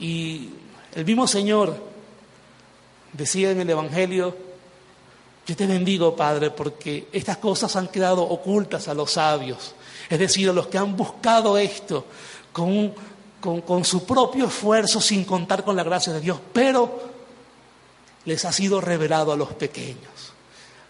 [0.00, 0.50] Y
[0.94, 1.76] el mismo Señor
[3.14, 4.36] decía en el Evangelio,
[5.52, 9.74] yo te bendigo, Padre, porque estas cosas han quedado ocultas a los sabios,
[10.08, 12.06] es decir, a los que han buscado esto
[12.54, 12.94] con,
[13.38, 16.98] con, con su propio esfuerzo sin contar con la gracia de Dios, pero
[18.24, 20.32] les ha sido revelado a los pequeños,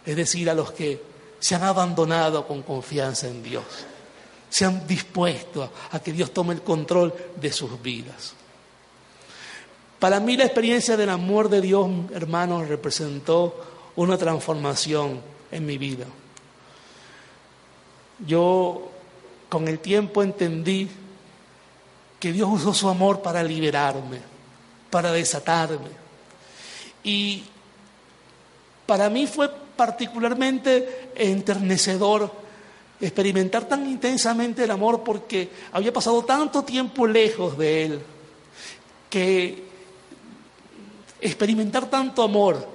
[0.07, 1.03] es decir, a los que
[1.41, 3.65] se han abandonado con confianza en Dios,
[4.49, 8.35] se han dispuesto a, que Dios tome el control de sus vidas.
[9.99, 15.21] Para mí la experiencia del amor de Dios, hermanos, representó una transformación
[15.51, 16.07] en mi vida.
[18.27, 18.91] Yo
[19.49, 20.89] con el tiempo entendí
[22.19, 24.19] que Dios usó su amor para liberarme,
[24.91, 25.89] para desatarme.
[27.05, 27.43] Y
[28.87, 32.31] para mí fue particularmente enternecedor
[33.01, 38.01] experimentar tan intensamente el amor porque había pasado tanto tiempo lejos de Él,
[39.11, 39.65] que
[41.21, 42.69] experimentar tanto amor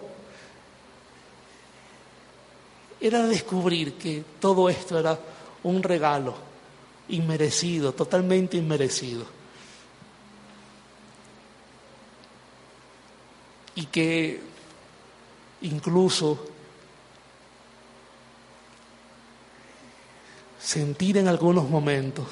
[2.99, 5.17] era descubrir que todo esto era
[5.63, 6.33] un regalo
[7.09, 9.25] inmerecido, totalmente inmerecido.
[13.75, 14.41] Y que
[15.61, 16.39] incluso
[20.59, 22.25] sentir en algunos momentos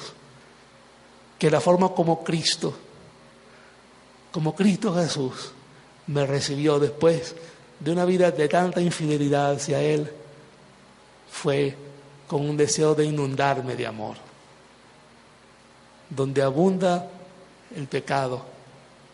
[1.38, 2.74] que la forma como Cristo,
[4.32, 5.52] como Cristo Jesús,
[6.08, 7.36] me recibió después
[7.78, 10.10] de una vida de tanta infidelidad hacia Él,
[11.36, 11.76] fue
[12.26, 14.16] con un deseo de inundarme de amor.
[16.08, 17.06] Donde abunda
[17.74, 18.44] el pecado,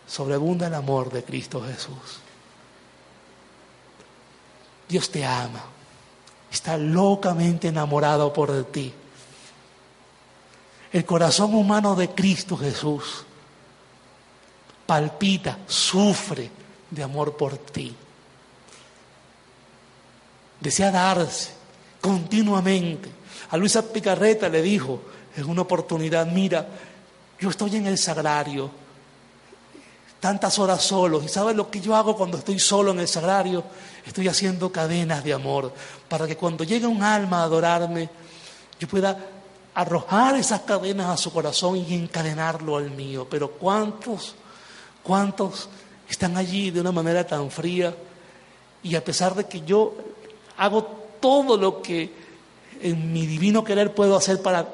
[0.06, 2.20] sobreabunda el amor de Cristo Jesús.
[4.88, 5.62] Dios te ama,
[6.50, 8.92] está locamente enamorado por ti.
[10.92, 13.24] El corazón humano de Cristo Jesús
[14.86, 16.50] palpita, sufre
[16.90, 17.96] de amor por ti.
[20.60, 21.61] Desea darse,
[22.02, 23.08] continuamente.
[23.50, 25.00] A Luisa Picarreta le dijo
[25.36, 26.66] en una oportunidad, mira,
[27.38, 28.70] yo estoy en el sagrario,
[30.20, 33.64] tantas horas solo, y ¿sabes lo que yo hago cuando estoy solo en el sagrario?
[34.04, 35.72] Estoy haciendo cadenas de amor,
[36.08, 38.08] para que cuando llegue un alma a adorarme,
[38.78, 39.16] yo pueda
[39.74, 43.26] arrojar esas cadenas a su corazón y encadenarlo al mío.
[43.30, 44.34] Pero ¿cuántos,
[45.02, 45.68] cuántos
[46.08, 47.94] están allí de una manera tan fría?
[48.82, 49.94] Y a pesar de que yo
[50.58, 52.12] hago todo lo que
[52.82, 54.66] en mi divino querer puedo hacer para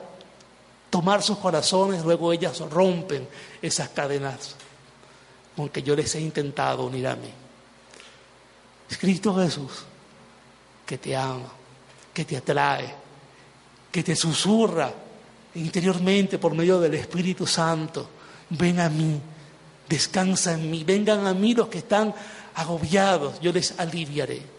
[0.91, 3.29] tomar sus corazones, luego ellas rompen
[3.63, 4.57] esas cadenas
[5.55, 7.29] con que yo les he intentado unir a mí.
[8.91, 9.85] Es Cristo Jesús
[10.87, 11.53] que te ama,
[12.15, 12.95] que te atrae,
[13.93, 14.91] que te susurra
[15.55, 18.09] interiormente por medio del Espíritu Santo,
[18.51, 19.21] ven a mí,
[19.89, 22.15] descansa en mí, vengan a mí los que están
[22.55, 24.57] agobiados, yo les aliviaré.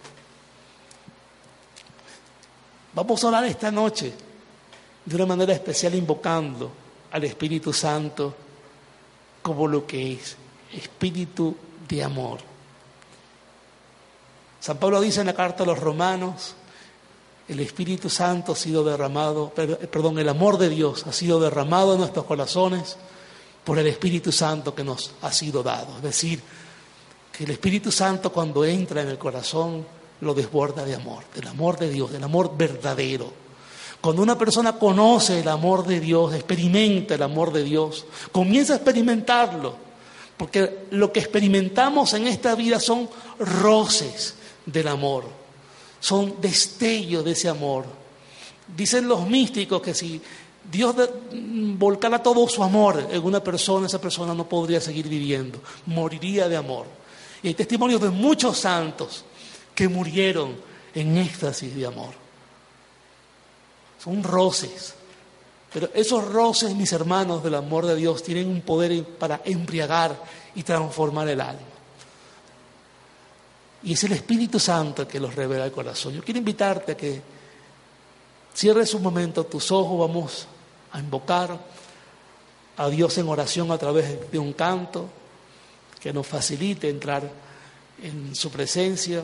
[2.93, 4.11] Vamos a orar esta noche
[5.05, 6.71] de una manera especial invocando
[7.11, 8.33] al Espíritu Santo
[9.43, 10.35] como lo que es,
[10.73, 11.55] espíritu
[11.87, 12.39] de amor.
[14.59, 16.55] San Pablo dice en la carta a los romanos,
[17.47, 21.99] el Espíritu Santo ha sido derramado, perdón, el amor de Dios ha sido derramado en
[21.99, 22.97] nuestros corazones
[23.63, 25.95] por el Espíritu Santo que nos ha sido dado.
[25.97, 26.41] Es decir,
[27.31, 29.85] que el Espíritu Santo cuando entra en el corazón,
[30.21, 33.31] lo desborda de amor, del amor de Dios, del amor verdadero.
[34.01, 38.75] Cuando una persona conoce el amor de Dios, experimenta el amor de Dios, comienza a
[38.77, 39.75] experimentarlo,
[40.37, 43.09] porque lo que experimentamos en esta vida son
[43.39, 45.25] roces del amor,
[45.99, 47.85] son destellos de ese amor.
[48.75, 50.21] Dicen los místicos que si
[50.71, 50.95] Dios
[51.33, 56.47] mm, volcara todo su amor en una persona, esa persona no podría seguir viviendo, moriría
[56.47, 56.85] de amor.
[57.41, 59.23] Y hay testimonios de muchos santos
[59.79, 60.57] que murieron
[60.93, 62.11] en éxtasis de amor.
[63.97, 64.93] Son roces.
[65.71, 70.21] Pero esos roces, mis hermanos, del amor de Dios, tienen un poder para embriagar
[70.53, 71.61] y transformar el alma.
[73.83, 76.13] Y es el Espíritu Santo que los revela el corazón.
[76.13, 77.21] Yo quiero invitarte a que
[78.53, 80.45] cierres un momento tus ojos, vamos
[80.91, 81.57] a invocar
[82.75, 85.07] a Dios en oración a través de un canto
[86.01, 87.31] que nos facilite entrar
[88.03, 89.23] en su presencia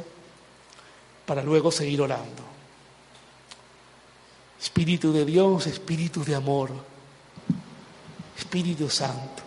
[1.26, 2.44] para luego seguir orando.
[4.62, 6.72] Espíritu de Dios, Espíritu de amor,
[8.38, 9.44] Espíritu Santo,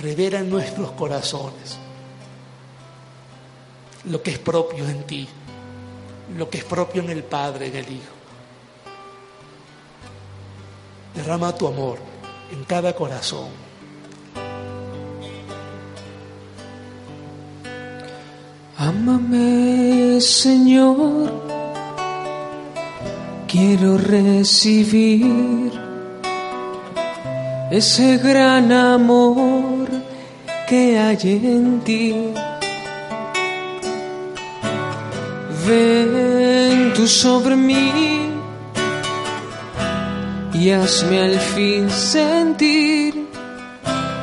[0.00, 1.76] revela en nuestros corazones
[4.04, 5.28] lo que es propio en ti,
[6.36, 8.10] lo que es propio en el Padre, en el Hijo.
[11.14, 11.98] Derrama tu amor
[12.52, 13.48] en cada corazón
[19.06, 21.30] Llámame, Señor,
[23.46, 25.70] quiero recibir
[27.70, 29.86] ese gran amor
[30.66, 32.14] que hay en ti.
[35.68, 38.30] Ven tú sobre mí
[40.54, 43.12] y hazme al fin sentir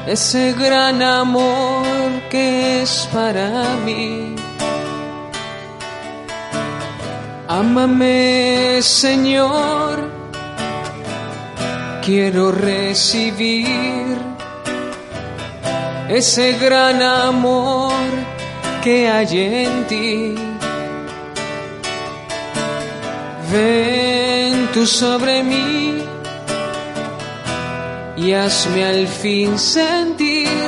[0.08, 1.84] ese gran amor
[2.32, 4.41] que es para mí.
[7.60, 10.00] Ámame, Señor,
[12.02, 14.08] quiero recibir
[16.08, 18.08] ese gran amor
[18.82, 20.34] que hay en ti.
[23.52, 26.06] Ven tú sobre mí
[28.16, 30.68] y hazme al fin sentir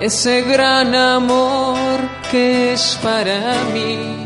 [0.00, 1.98] ese gran amor
[2.30, 4.24] que es para mí.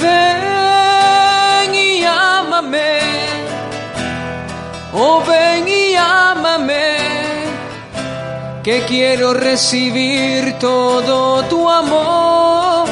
[0.00, 2.98] ven y ámame,
[4.92, 6.96] oh ven y ámame,
[8.62, 12.86] que quiero recibir todo tu amor.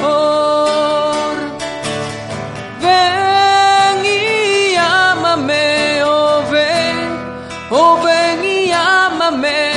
[2.83, 7.09] Ven y ámame, oh ven,
[7.71, 9.71] oh ven y ámame,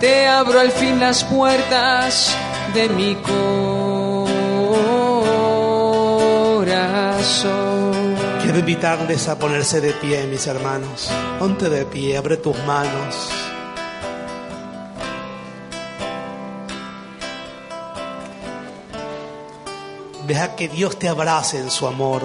[0.00, 2.34] te abro al fin las puertas
[2.74, 3.97] de mi corazón.
[8.40, 11.10] Quiero invitarles a ponerse de pie, mis hermanos.
[11.40, 13.28] Ponte de pie, abre tus manos.
[20.28, 22.22] Deja que Dios te abrace en su amor.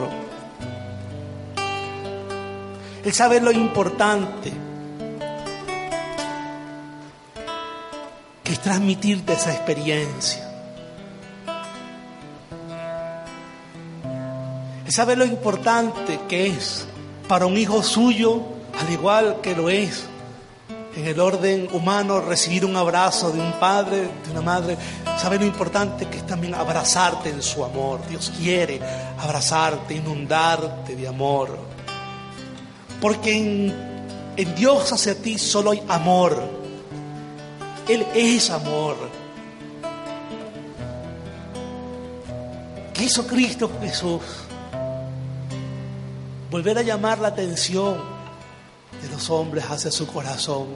[3.03, 4.51] Él sabe lo importante
[8.43, 10.42] que es transmitirte esa experiencia.
[14.93, 16.85] sabe lo importante que es
[17.27, 18.43] para un hijo suyo,
[18.79, 20.03] al igual que lo es
[20.95, 24.77] en el orden humano recibir un abrazo de un padre, de una madre.
[25.17, 28.01] Sabe lo importante que es también abrazarte en su amor.
[28.07, 28.79] Dios quiere
[29.19, 31.57] abrazarte, inundarte de amor.
[33.01, 33.73] Porque en,
[34.37, 36.39] en Dios hacia ti solo hay amor.
[37.87, 38.95] Él es amor.
[42.93, 44.21] ¿Qué hizo Cristo Jesús?
[46.53, 47.97] volver a llamar la atención
[49.01, 50.67] de los hombres hacia su corazón,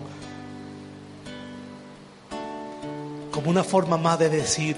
[3.30, 4.76] como una forma más de decir,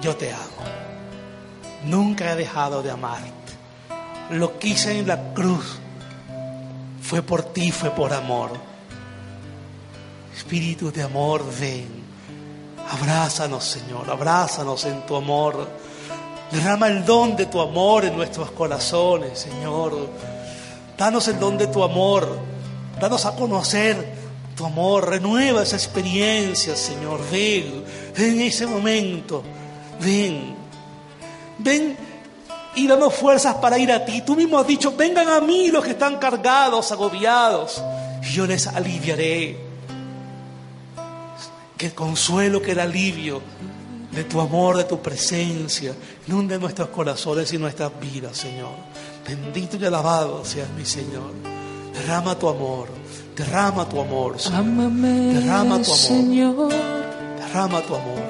[0.00, 0.68] yo te amo,
[1.86, 3.32] nunca he dejado de amarte,
[4.30, 5.66] lo quise en la cruz
[7.02, 8.50] fue por ti, fue por amor.
[10.36, 12.04] Espíritu de amor, ven,
[12.88, 15.66] abrázanos Señor, abrázanos en tu amor.
[16.50, 20.08] Derrama el don de tu amor en nuestros corazones, Señor.
[20.96, 22.38] Danos el don de tu amor.
[22.98, 24.14] Danos a conocer
[24.56, 25.10] tu amor.
[25.10, 27.20] Renueva esa experiencia, Señor.
[27.30, 27.84] Ven,
[28.16, 29.42] en ese momento.
[30.00, 30.54] Ven.
[31.58, 31.96] Ven
[32.76, 34.22] y danos fuerzas para ir a ti.
[34.22, 37.82] Tú mismo has dicho, vengan a mí los que están cargados, agobiados,
[38.22, 39.58] y yo les aliviaré.
[41.76, 43.40] Que el consuelo, que alivio
[44.10, 45.92] de tu amor, de tu presencia.
[46.26, 48.70] Inunde nuestros corazones y nuestras vidas, Señor.
[49.26, 51.32] Bendito y alabado seas mi Señor.
[51.94, 52.88] Derrama tu amor,
[53.36, 54.64] derrama tu amor, Señor.
[55.32, 56.72] derrama tu amor, Señor.
[57.38, 58.28] Derrama tu amor.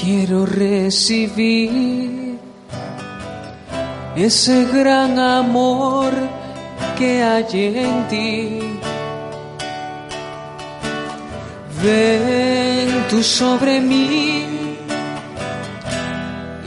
[0.00, 2.38] Quiero recibir
[4.16, 6.12] ese gran amor
[6.96, 8.60] que hay en ti.
[11.82, 14.44] Ven tú sobre mí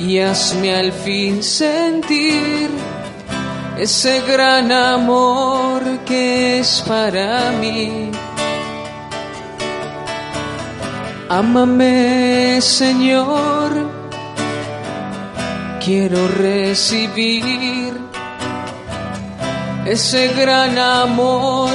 [0.09, 2.69] y hazme al fin sentir
[3.77, 8.09] ese gran amor que es para mí.
[11.29, 13.69] Amame Señor,
[15.85, 17.93] quiero recibir
[19.85, 21.71] ese gran amor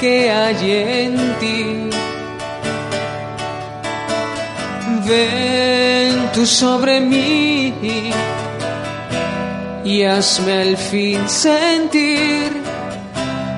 [0.00, 0.72] que hay
[1.08, 1.80] en ti
[6.34, 7.72] tú sobre mí
[9.84, 12.50] y hazme al fin sentir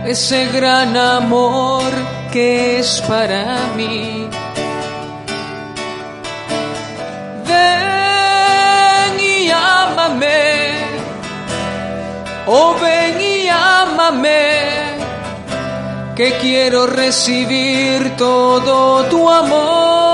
[0.05, 1.91] ese gran amor
[2.33, 4.29] que es para mí.
[7.49, 10.61] Ven y ámame,
[12.47, 14.45] oh ven y ámame
[16.15, 20.06] que quiero recibir todo tu amor.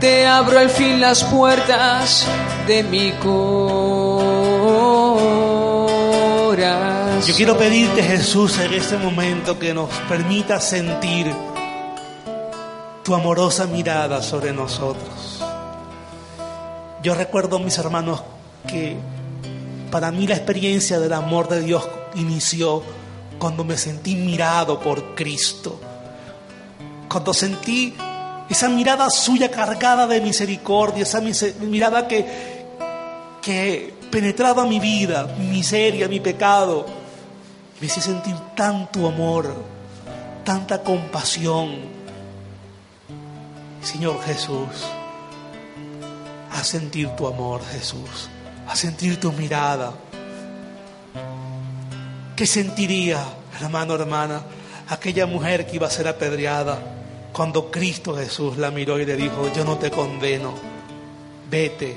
[0.00, 2.26] te abro al fin las puertas
[2.66, 3.94] de mi corazón.
[7.26, 11.32] Yo quiero pedirte, Jesús, en este momento que nos permita sentir
[13.02, 15.42] tu amorosa mirada sobre nosotros.
[17.02, 18.22] Yo recuerdo, mis hermanos,
[18.66, 18.96] que
[19.90, 21.86] para mí la experiencia del amor de Dios
[22.16, 22.82] inició
[23.38, 25.80] cuando me sentí mirado por Cristo.
[27.08, 27.94] Cuando sentí
[28.48, 31.20] esa mirada suya cargada de misericordia, esa
[31.60, 32.26] mirada que,
[33.42, 36.86] que penetraba mi vida, mi miseria, mi pecado,
[37.80, 39.54] me hice sentir tanto amor,
[40.44, 41.94] tanta compasión.
[43.82, 44.68] Señor Jesús,
[46.50, 48.30] a sentir tu amor, Jesús,
[48.68, 49.92] a sentir tu mirada.
[52.34, 53.18] ¿Qué sentiría,
[53.60, 54.40] hermano, hermana?
[54.88, 56.76] aquella mujer que iba a ser apedreada,
[57.32, 60.54] cuando Cristo Jesús la miró y le dijo, yo no te condeno,
[61.50, 61.96] vete,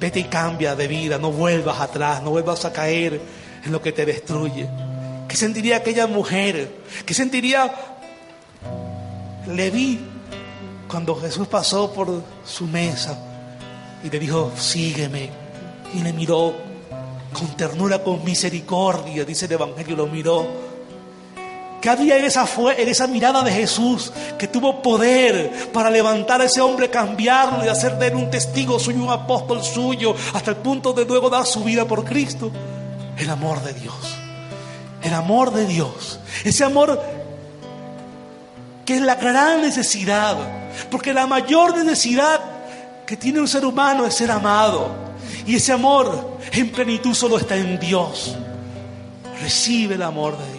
[0.00, 3.20] vete y cambia de vida, no vuelvas atrás, no vuelvas a caer
[3.64, 4.68] en lo que te destruye.
[5.28, 6.70] ¿Qué sentiría aquella mujer?
[7.06, 7.72] ¿Qué sentiría
[9.46, 10.00] vi
[10.88, 13.16] cuando Jesús pasó por su mesa
[14.02, 15.28] y le dijo, sígueme?
[15.94, 16.54] Y le miró
[17.32, 20.63] con ternura, con misericordia, dice el Evangelio, lo miró
[21.84, 26.46] cada día en esa, en esa mirada de Jesús que tuvo poder para levantar a
[26.46, 30.56] ese hombre, cambiarlo y hacer de él un testigo suyo, un apóstol suyo, hasta el
[30.56, 32.50] punto de luego dar su vida por Cristo?
[33.18, 33.98] El amor de Dios.
[35.02, 36.18] El amor de Dios.
[36.42, 36.98] Ese amor
[38.86, 40.36] que es la gran necesidad.
[40.90, 42.40] Porque la mayor necesidad
[43.06, 44.88] que tiene un ser humano es ser amado.
[45.46, 48.34] Y ese amor en plenitud solo está en Dios.
[49.42, 50.53] Recibe el amor de Dios.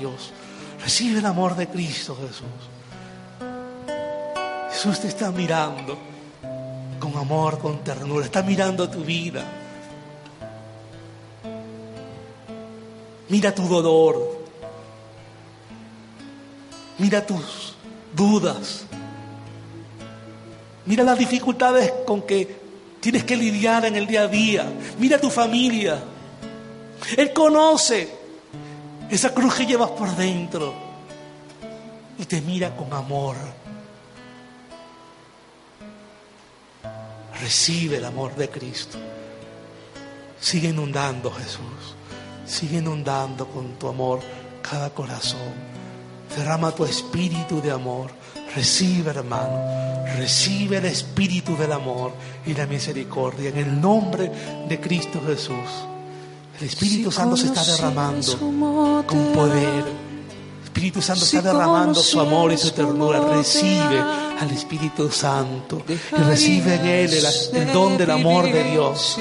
[0.85, 2.63] Recibe el amor de Cristo Jesús.
[4.71, 5.97] Jesús te está mirando
[6.99, 8.23] con amor, con ternura.
[8.23, 9.43] Está mirando tu vida.
[13.29, 14.45] Mira tu dolor.
[16.99, 17.73] Mira tus
[18.15, 18.85] dudas.
[20.85, 22.59] Mira las dificultades con que
[22.99, 24.71] tienes que lidiar en el día a día.
[24.99, 25.97] Mira tu familia.
[27.17, 28.24] Él conoce
[29.09, 30.73] esa cruz que llevas por dentro.
[32.17, 33.35] Y te mira con amor.
[37.39, 38.97] Recibe el amor de Cristo.
[40.39, 41.95] Sigue inundando, Jesús.
[42.45, 44.19] Sigue inundando con tu amor
[44.61, 45.75] cada corazón.
[46.35, 48.11] Derrama tu espíritu de amor.
[48.55, 50.05] Recibe, hermano.
[50.15, 52.11] Recibe el espíritu del amor
[52.45, 54.31] y la misericordia en el nombre
[54.67, 55.85] de Cristo Jesús.
[56.59, 59.83] El Espíritu Santo se está derramando con poder.
[60.63, 63.19] Espíritu Santo está derramando su amor y su ternura.
[63.19, 63.99] Recibe
[64.39, 65.81] al Espíritu Santo
[66.11, 69.17] recibe en Él el, el, don del amor de Dios.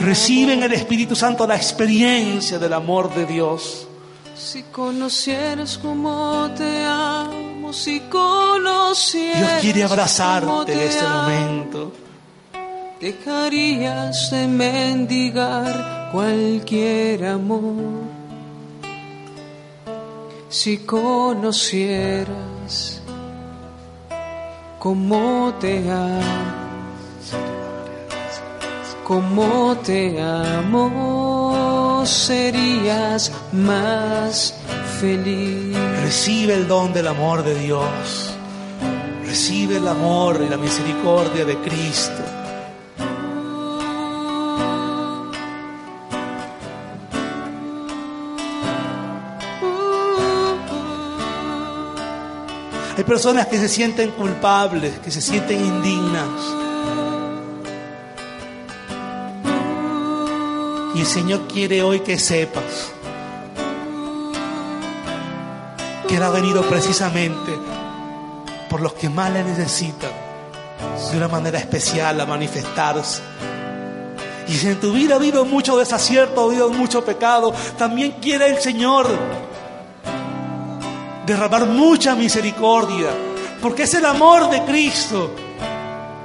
[0.00, 3.86] Recibe en el Espíritu Santo la experiencia del amor de Dios.
[4.34, 9.38] Si conocieras como te amo, si conocieras.
[9.38, 11.92] Dios quiere abrazarte en este momento
[13.00, 18.04] dejarías de mendigar cualquier amor
[20.50, 23.00] si conocieras
[24.78, 26.70] cómo te amo,
[29.06, 34.54] cómo te amo, serías más
[35.00, 35.74] feliz.
[36.02, 38.34] Recibe el don del amor de Dios,
[39.24, 42.20] recibe el amor y la misericordia de Cristo.
[53.10, 56.28] personas que se sienten culpables, que se sienten indignas.
[60.94, 62.92] Y el Señor quiere hoy que sepas
[66.06, 67.52] que Él ha venido precisamente
[68.68, 70.12] por los que más le necesitan,
[71.10, 73.22] de una manera especial a manifestarse.
[74.46, 78.46] Y si en tu vida ha habido mucho desacierto, ha habido mucho pecado, también quiere
[78.50, 79.08] el Señor
[81.30, 83.06] derramar mucha misericordia,
[83.62, 85.30] porque es el amor de Cristo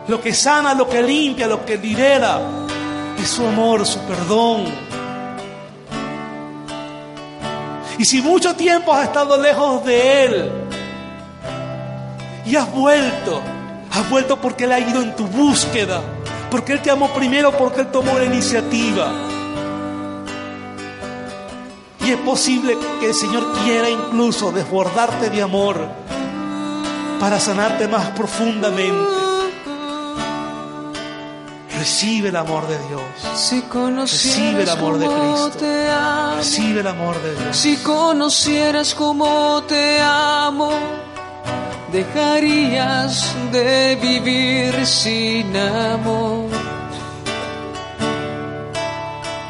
[0.07, 2.39] lo que sana, lo que limpia, lo que libera,
[3.19, 4.65] es su amor, su perdón.
[7.99, 10.51] Y si mucho tiempo has estado lejos de Él
[12.47, 13.41] y has vuelto,
[13.91, 16.01] has vuelto porque Él ha ido en tu búsqueda,
[16.49, 19.11] porque Él te amó primero, porque Él tomó la iniciativa.
[22.05, 25.79] Y es posible que el Señor quiera incluso desbordarte de amor
[27.19, 29.09] para sanarte más profundamente.
[31.79, 33.01] Recibe el amor de Dios.
[33.35, 36.37] Si Recibe el amor de Cristo.
[36.37, 37.57] Recibe el amor de Dios.
[37.57, 40.73] Si conocieras como te amo,
[41.91, 46.44] dejarías de vivir sin amor.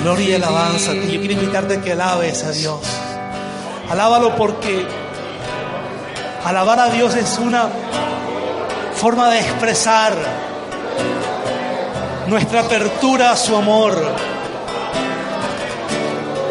[0.00, 2.78] gloria y alabanza Yo quiero invitarte a que alabes a Dios.
[3.90, 4.86] Alábalo porque
[6.44, 7.68] alabar a Dios es una
[8.94, 10.12] forma de expresar
[12.28, 13.94] nuestra apertura a su amor.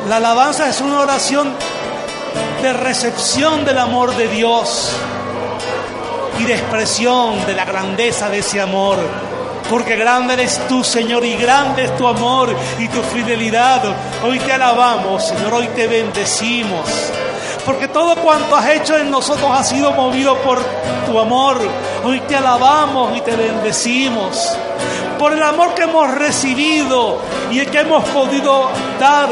[0.10, 1.54] La alabanza es una oración
[2.62, 4.92] de recepción del amor de Dios
[6.40, 8.98] y de expresión de la grandeza de ese amor
[9.70, 13.82] porque grande eres tú, Señor, y grande es tu amor y tu fidelidad.
[14.26, 16.86] Hoy te alabamos, Señor, hoy te bendecimos,
[17.66, 20.60] porque todo cuanto has hecho en nosotros ha sido movido por
[21.06, 21.58] tu amor.
[22.04, 24.58] Hoy te alabamos y te bendecimos
[25.20, 27.20] por el amor que hemos recibido
[27.52, 29.28] y el que hemos podido dar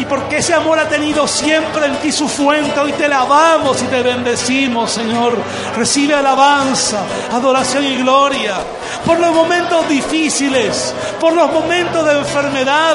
[0.00, 2.80] y porque ese amor ha tenido siempre en ti su fuente.
[2.80, 5.36] Hoy te alabamos y te bendecimos, Señor.
[5.76, 8.54] Recibe alabanza, adoración y gloria
[9.04, 12.94] por los momentos difíciles, por los momentos de enfermedad,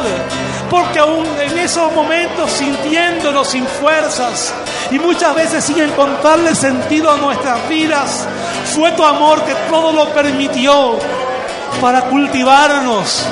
[0.67, 4.51] porque aún en esos momentos sintiéndonos sin fuerzas
[4.89, 8.25] y muchas veces sin encontrarle sentido a nuestras vidas,
[8.73, 10.93] fue tu amor que todo lo permitió
[11.79, 13.25] para cultivarnos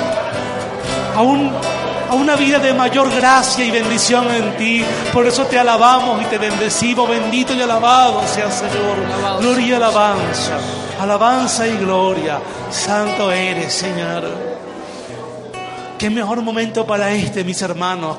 [1.16, 1.52] aún
[2.14, 4.84] una vida de mayor gracia y bendición en ti.
[5.12, 7.08] Por eso te alabamos y te bendecimos.
[7.08, 8.98] Bendito y alabado sea Señor.
[9.40, 10.58] Gloria y alabanza.
[11.00, 12.38] Alabanza y gloria.
[12.70, 14.24] Santo eres, Señor.
[15.98, 18.18] Qué mejor momento para este, mis hermanos,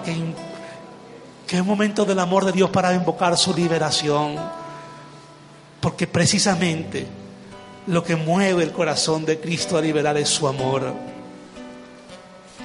[1.48, 4.38] que, momento del amor de Dios para invocar su liberación.
[5.80, 7.08] Porque precisamente
[7.88, 11.15] lo que mueve el corazón de Cristo a liberar es su amor.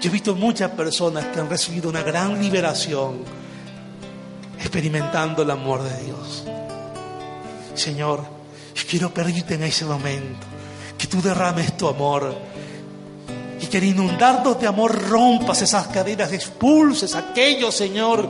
[0.01, 3.19] Yo he visto muchas personas que han recibido una gran liberación
[4.59, 6.45] experimentando el amor de Dios.
[7.75, 8.25] Señor,
[8.75, 10.39] yo quiero pedirte en ese momento
[10.97, 12.35] que tú derrames tu amor
[13.61, 18.27] y que al inundarnos de amor rompas esas cadenas, expulses aquello, Señor,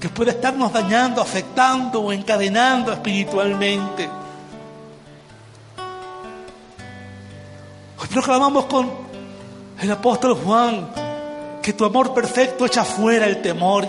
[0.00, 4.08] que puede estarnos dañando, afectando o encadenando espiritualmente.
[8.00, 9.01] Hoy proclamamos con
[9.80, 10.90] el apóstol Juan,
[11.62, 13.86] que tu amor perfecto echa fuera el temor,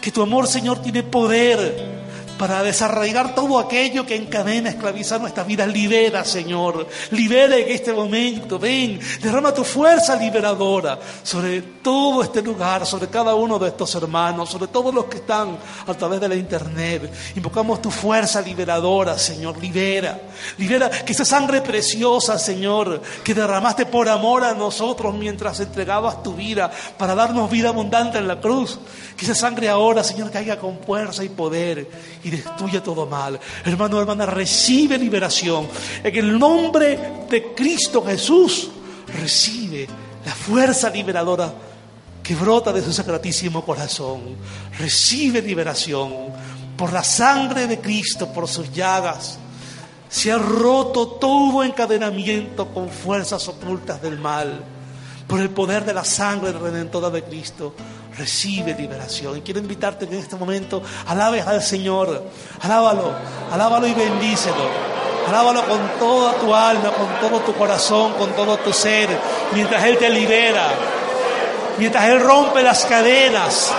[0.00, 1.95] que tu amor, Señor, tiene poder
[2.38, 5.66] para desarraigar todo aquello que encadena, esclaviza nuestra vida.
[5.66, 12.86] Libera, Señor, libera en este momento, ven, derrama tu fuerza liberadora sobre todo este lugar,
[12.86, 15.56] sobre cada uno de estos hermanos, sobre todos los que están
[15.86, 17.10] a través de la internet.
[17.36, 20.18] Invocamos tu fuerza liberadora, Señor, libera,
[20.58, 26.34] libera que esa sangre preciosa, Señor, que derramaste por amor a nosotros mientras entregabas tu
[26.34, 28.78] vida para darnos vida abundante en la cruz,
[29.16, 31.88] que esa sangre ahora, Señor, caiga con fuerza y poder
[32.26, 33.38] y destruye todo mal.
[33.64, 35.68] Hermano, hermana, recibe liberación.
[36.02, 38.68] En el nombre de Cristo Jesús,
[39.20, 39.86] recibe
[40.24, 41.54] la fuerza liberadora
[42.24, 44.34] que brota de su sacratísimo corazón.
[44.76, 46.10] Recibe liberación
[46.76, 49.38] por la sangre de Cristo, por sus llagas.
[50.08, 54.64] Se ha roto todo encadenamiento con fuerzas ocultas del mal.
[55.28, 57.74] Por el poder de la sangre redentora de Cristo,
[58.18, 59.38] recibe liberación.
[59.38, 62.24] Y quiero invitarte en este momento alabes al Señor,
[62.62, 63.12] alábalo,
[63.52, 64.96] alábalo y bendícelo.
[65.28, 69.08] Alábalo con toda tu alma, con todo tu corazón, con todo tu ser,
[69.54, 70.66] mientras Él te libera,
[71.78, 73.72] mientras Él rompe las cadenas.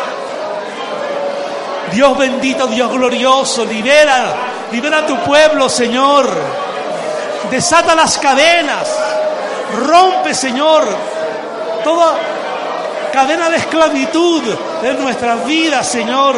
[1.94, 4.36] Dios bendito, Dios glorioso, libera,
[4.74, 6.30] libera a tu pueblo, Señor.
[7.50, 8.90] Desata las cadenas,
[9.88, 10.84] rompe, Señor,
[11.86, 12.14] toda
[13.18, 14.44] cadena de esclavitud
[14.80, 16.36] de nuestras vidas, Señor.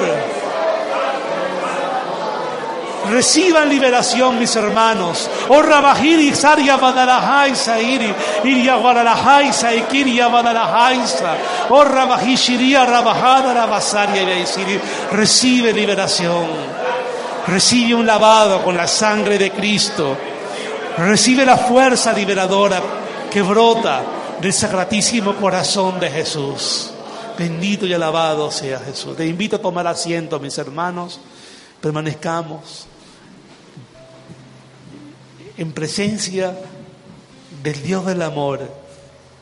[3.12, 5.30] Reciban liberación, mis hermanos.
[5.52, 6.24] Recibe
[15.74, 16.48] liberación.
[17.52, 20.16] Recibe un lavado con la sangre de Cristo.
[20.98, 22.80] Recibe la fuerza liberadora
[23.32, 24.02] que brota
[24.42, 26.92] del Sagratísimo Corazón de Jesús.
[27.38, 29.16] Bendito y alabado sea Jesús.
[29.18, 31.20] Te invito a tomar asiento, mis hermanos.
[31.82, 32.88] Permanezcamos
[35.58, 36.54] en presencia
[37.64, 38.62] del Dios del amor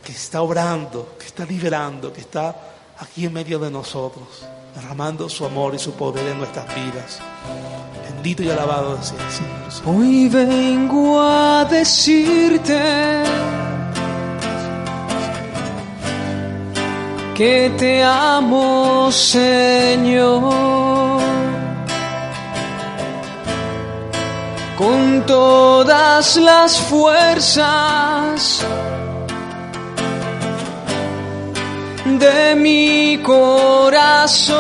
[0.04, 2.56] que está obrando, que está liberando, que está
[3.00, 4.26] aquí en medio de nosotros,
[4.76, 7.20] derramando su amor y su poder en nuestras vidas.
[8.14, 9.96] Bendito y alabado sea Señor.
[10.00, 13.24] Hoy vengo a decirte
[17.38, 21.22] que te amo, Señor.
[24.76, 28.66] Con todas las fuerzas
[32.06, 34.58] de mi corazón,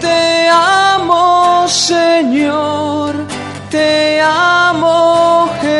[0.00, 0.48] te
[0.90, 3.14] amo, Señor,
[3.68, 5.21] te amo.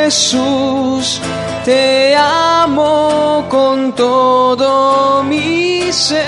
[0.05, 1.21] Jesús,
[1.65, 6.23] te amo con todo mi ser.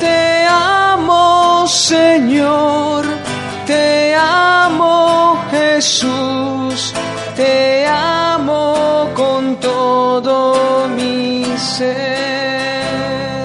[0.00, 3.04] Te amo, Señor,
[3.66, 6.94] te amo, Jesús,
[7.36, 13.44] te amo con todo mi ser.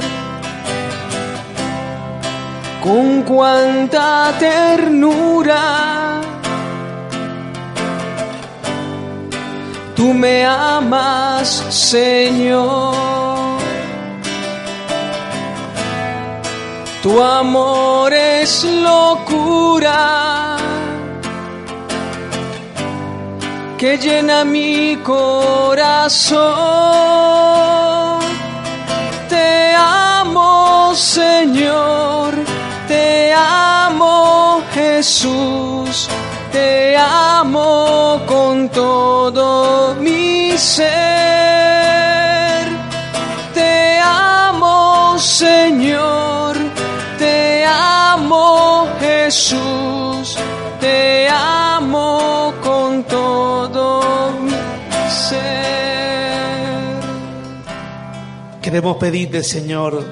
[2.82, 5.89] Con cuánta ternura
[10.00, 11.48] tú me amas,
[11.92, 13.60] Señor.
[17.04, 19.98] Tu amor es locura
[23.78, 26.40] que llena mi corazón.
[29.28, 29.74] Te
[30.18, 30.52] amo,
[30.96, 32.28] Señor,
[32.88, 36.08] te amo, Jesús,
[36.54, 36.96] te
[37.36, 39.89] amo con todo.
[43.54, 46.58] Te amo, Señor,
[47.18, 50.36] te amo, Jesús,
[50.82, 54.52] te amo con todo mi
[55.10, 55.40] ser.
[58.62, 60.04] Queremos pedirle Señor,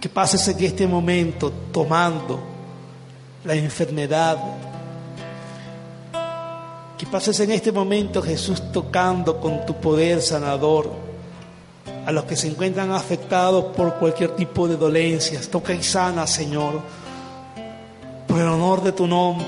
[0.00, 2.40] que pases aquí este momento tomando
[3.44, 4.38] la enfermedad
[6.98, 10.92] que pases en este momento, Jesús, tocando con tu poder sanador
[12.06, 15.48] a los que se encuentran afectados por cualquier tipo de dolencias.
[15.48, 16.80] Toca y sana, Señor,
[18.28, 19.46] por el honor de tu nombre,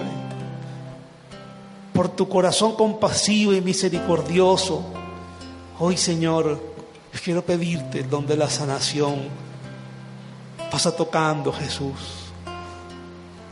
[1.93, 4.83] por tu corazón compasivo y misericordioso.
[5.79, 6.61] Hoy, Señor,
[7.23, 9.23] quiero pedirte donde la sanación
[10.69, 12.26] pasa tocando, Jesús.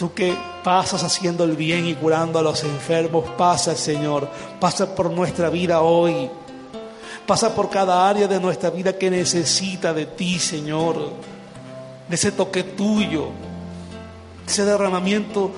[0.04, 4.28] Tú que pasas haciendo el bien y curando a los enfermos, pasa, Señor,
[4.60, 6.28] pasa por nuestra vida hoy.
[7.26, 10.96] Pasa por cada área de nuestra vida que necesita de ti, Señor.
[12.06, 13.28] De ese toque tuyo,
[14.46, 15.50] ese derramamiento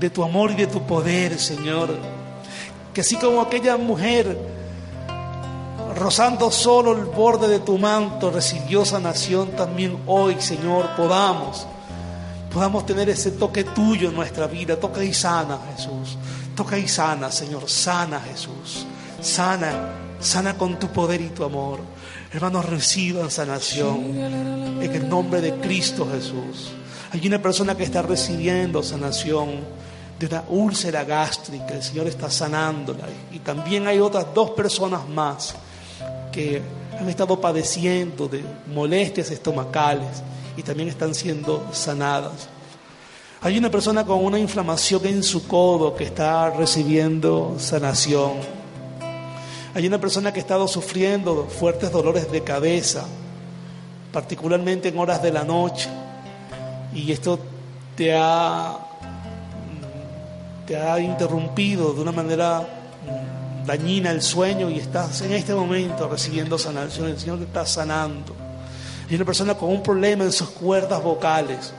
[0.00, 1.90] de tu amor y de tu poder, Señor.
[2.92, 4.36] Que así como aquella mujer,
[5.96, 11.68] rozando solo el borde de tu manto, recibió sanación, también hoy, Señor, podamos
[12.50, 14.76] podamos tener ese toque tuyo en nuestra vida.
[14.76, 16.18] Toca y sana, Jesús.
[16.54, 17.68] Toca y sana, Señor.
[17.70, 18.84] Sana, Jesús.
[19.20, 21.78] Sana, sana con tu poder y tu amor.
[22.32, 24.16] Hermanos, reciban sanación
[24.80, 26.70] en el nombre de Cristo Jesús.
[27.12, 29.80] Hay una persona que está recibiendo sanación
[30.18, 33.04] de una úlcera gástrica, el Señor está sanándola.
[33.32, 35.54] Y también hay otras dos personas más
[36.30, 36.62] que
[36.98, 40.08] han estado padeciendo de molestias estomacales
[40.56, 42.48] y también están siendo sanadas.
[43.42, 48.32] Hay una persona con una inflamación en su codo que está recibiendo sanación.
[49.74, 53.06] Hay una persona que ha estado sufriendo fuertes dolores de cabeza,
[54.12, 55.88] particularmente en horas de la noche.
[56.94, 57.38] Y esto
[57.96, 65.22] te ha, mm, te ha interrumpido de una manera mm, dañina el sueño y estás
[65.22, 67.08] en este momento recibiendo sanación.
[67.08, 68.34] El Señor te está sanando.
[69.10, 71.72] Y una persona con un problema en sus cuerdas vocales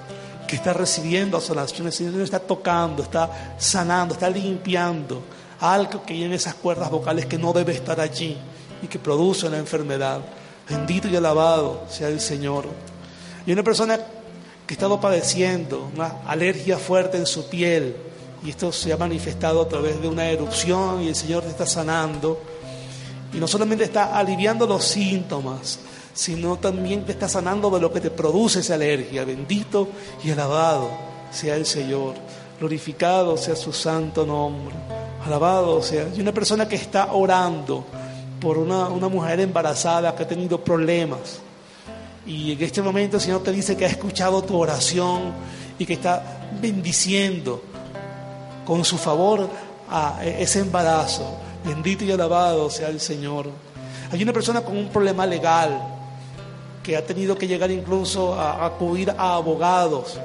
[0.45, 5.21] que está recibiendo asolaciones el Señor está tocando, está sanando, está limpiando
[5.61, 8.37] algo que hay en esas cuerdas vocales que no debe estar allí
[8.81, 10.19] y que produce la enfermedad.
[10.69, 12.65] Bendito y alabado sea el Señor.
[13.45, 17.95] Y una persona que ha estado padeciendo una alergia fuerte en su piel,
[18.43, 21.65] y esto se ha manifestado a través de una erupción y el Señor te está
[21.65, 22.41] sanando,
[23.33, 25.79] y no solamente está aliviando los síntomas,
[26.13, 29.23] sino también te está sanando de lo que te produce esa alergia.
[29.25, 29.87] Bendito
[30.23, 30.89] y alabado
[31.31, 32.15] sea el Señor,
[32.59, 34.75] glorificado sea su santo nombre,
[35.25, 36.05] alabado sea.
[36.11, 37.85] hay una persona que está orando
[38.41, 41.39] por una, una mujer embarazada que ha tenido problemas,
[42.27, 45.31] y en este momento el Señor te dice que ha escuchado tu oración
[45.79, 47.63] y que está bendiciendo
[48.65, 49.49] con su favor
[49.89, 51.25] a ese embarazo.
[51.65, 53.49] Bendito y alabado sea el Señor.
[54.11, 55.90] Hay una persona con un problema legal
[56.83, 60.17] que ha tenido que llegar incluso a, acudir a abogados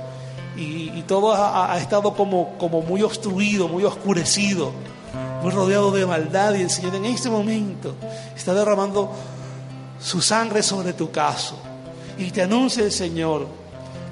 [0.57, 2.55] y, todo ha, estado como,
[2.89, 4.73] muy obstruido, muy oscurecido,
[5.43, 7.95] muy rodeado de maldad y el Señor en este momento
[8.35, 9.11] está derramando
[10.01, 11.57] su sangre sobre tu caso
[12.17, 13.47] y te anuncia el Señor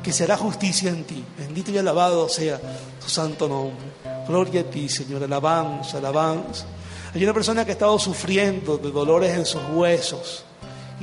[0.03, 1.25] que será justicia en ti.
[1.39, 2.61] Bendito y alabado sea
[3.03, 3.87] su santo nombre.
[4.29, 5.25] Gloria a ti, Señor.
[5.25, 6.67] Alabanza, alabanza.
[7.15, 10.45] Hay una persona que ha estado sufriendo de dolores en sus huesos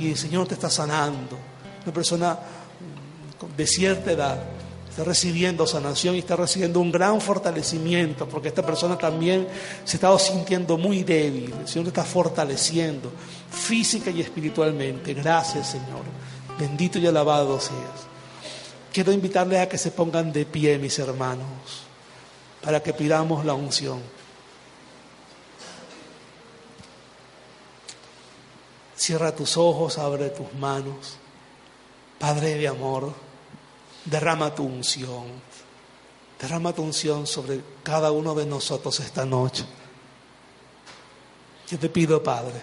[0.02, 1.38] y el Señor te está sanando.
[1.84, 2.36] Una persona
[3.56, 4.38] de cierta edad
[4.88, 9.46] está recibiendo sanación y está recibiendo un gran fortalecimiento, porque esta persona también
[9.84, 11.54] se estaba sintiendo muy débil.
[11.60, 13.12] El Señor te está fortaleciendo
[13.50, 15.14] física y espiritualmente.
[15.14, 16.02] Gracias, Señor.
[16.58, 18.08] Bendito y alabado seas.
[18.92, 21.44] Quiero invitarles a que se pongan de pie, mis hermanos,
[22.60, 24.00] para que pidamos la unción.
[29.02, 31.16] Cierra tus ojos, abre tus manos.
[32.20, 33.12] Padre de amor,
[34.04, 35.24] derrama tu unción.
[36.40, 39.64] Derrama tu unción sobre cada uno de nosotros esta noche.
[41.68, 42.62] Yo te pido, Padre,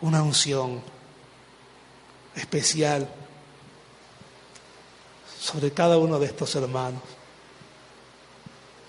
[0.00, 0.80] una unción
[2.34, 3.06] especial
[5.38, 7.02] sobre cada uno de estos hermanos.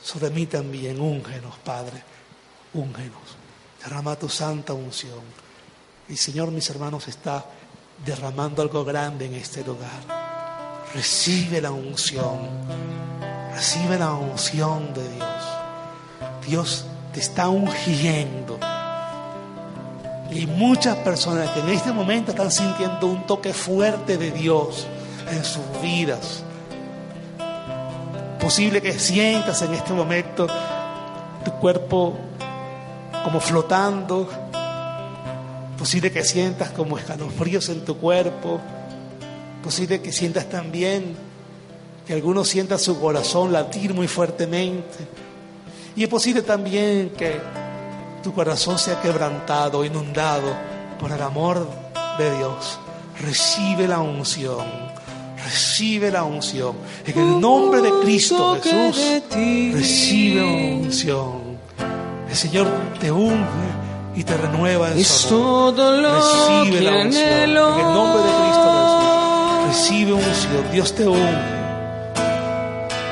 [0.02, 2.02] Sobre mí también, úngenos, Padre,
[2.74, 3.36] úngenos.
[3.84, 5.49] Derrama tu santa unción.
[6.10, 7.46] El Señor, mis hermanos, está
[8.04, 9.90] derramando algo grande en este lugar.
[10.96, 12.50] Recibe la unción.
[13.54, 16.42] Recibe la unción de Dios.
[16.48, 18.58] Dios te está ungiendo.
[20.32, 24.88] Y muchas personas que en este momento están sintiendo un toque fuerte de Dios
[25.30, 26.42] en sus vidas.
[28.40, 30.48] Posible que sientas en este momento
[31.46, 32.18] tu cuerpo
[33.24, 34.49] como flotando,
[35.80, 38.60] Posible pues que sientas como escalofríos en tu cuerpo.
[39.64, 41.16] Posible pues que sientas también
[42.06, 44.98] que alguno sienta su corazón latir muy fuertemente.
[45.96, 47.40] Y es pues posible también que
[48.22, 50.54] tu corazón sea quebrantado, inundado
[51.00, 51.66] por el amor
[52.18, 52.78] de Dios.
[53.22, 54.66] Recibe la unción.
[55.46, 56.74] Recibe la unción.
[57.06, 59.22] En el nombre de Cristo Jesús,
[59.74, 61.40] recibe la unción.
[62.30, 62.68] El Señor
[63.00, 63.79] te unge
[64.20, 67.40] y te renueva en su Recibe la unción.
[67.42, 67.88] En el nombre
[69.18, 69.82] de Cristo Jesús.
[70.12, 70.74] Recibe unción.
[70.74, 71.40] Dios te une.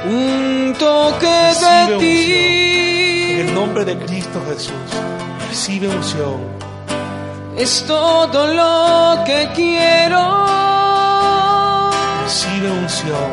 [0.09, 3.39] Un toque de ti.
[3.41, 4.89] En el nombre de Cristo Jesús.
[5.49, 6.35] Recibe unción.
[7.57, 10.25] Es todo lo que quiero.
[12.25, 13.31] Recibe unción.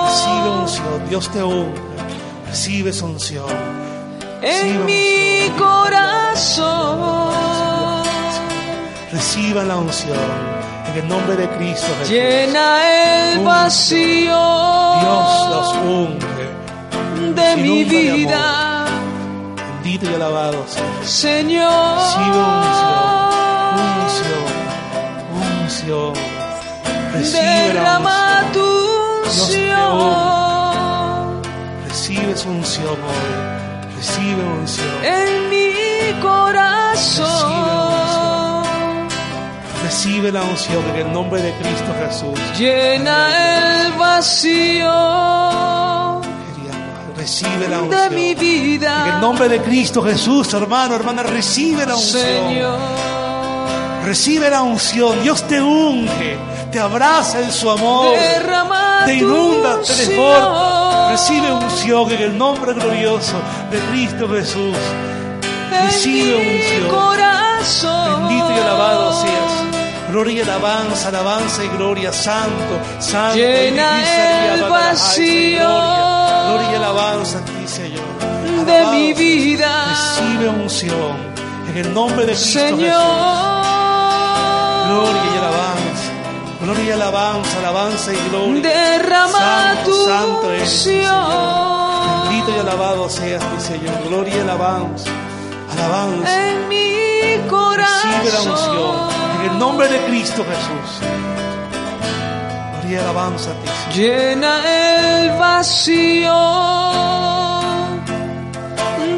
[0.05, 1.09] Recibe unción.
[1.09, 1.88] Dios te une
[2.53, 3.45] su unción.
[4.41, 6.69] En mi corazón.
[9.11, 10.17] Reciba la unción.
[10.91, 11.87] En el nombre de Cristo.
[11.99, 12.09] Jesús.
[12.13, 14.37] Llena el vacío.
[14.99, 17.35] Dios los unge.
[17.41, 18.85] De mi vida.
[19.83, 20.63] Bendito y alabado
[21.03, 21.05] Señor.
[21.05, 22.45] Señor.
[23.75, 24.49] Recibe unción.
[25.35, 26.13] Unción.
[26.13, 26.13] Unción.
[27.13, 27.41] Recibe
[27.73, 29.91] Derrama la unción.
[29.91, 30.48] unción.
[31.89, 32.95] Recibe su unción
[33.97, 34.93] Recibe unción.
[35.03, 35.65] En mi
[36.21, 37.27] corazón.
[39.83, 42.39] Recibe, la unción en el nombre de Cristo Jesús.
[42.59, 46.21] Llena el vacío.
[47.17, 48.13] Recibe la unción.
[48.13, 52.21] En el nombre de Cristo Jesús, hermano, hermana, recibe la unción.
[52.49, 52.77] Señor.
[54.05, 55.23] Recibe la unción.
[55.23, 56.37] Dios te unge
[56.71, 58.13] te abraza en su amor,
[59.05, 61.11] te inunda, te desborda.
[61.11, 63.33] Recibe unción en el nombre glorioso
[63.71, 64.75] de Cristo Jesús.
[65.71, 66.89] Recibe unción.
[66.91, 70.11] Bendito y alabado seas.
[70.11, 72.11] Gloria, y alabanza, alabanza y gloria.
[72.11, 73.37] Santo, santo.
[73.37, 74.03] Llena y
[74.59, 75.67] el vacío.
[75.67, 78.05] Gloria, gloria, alabanza ti, Señor.
[78.65, 79.85] De mi vida.
[79.89, 81.17] Recibe unción.
[81.71, 82.77] En el nombre de Cristo Jesús.
[82.79, 85.78] Gloria y alabanza.
[86.61, 88.61] Gloria, y alabanza, alabanza y gloria.
[88.61, 90.91] Derrama santo, tu santo Bendito
[92.53, 93.97] y alabado seas, mi Señor.
[94.09, 95.09] Gloria, y alabanza,
[95.71, 96.47] alabanza.
[96.51, 98.11] En mi corazón.
[98.25, 100.99] Recibe la En el nombre de Cristo Jesús.
[102.81, 103.69] Gloria, alabanza a ti.
[103.97, 104.53] Llena
[105.21, 106.39] el vacío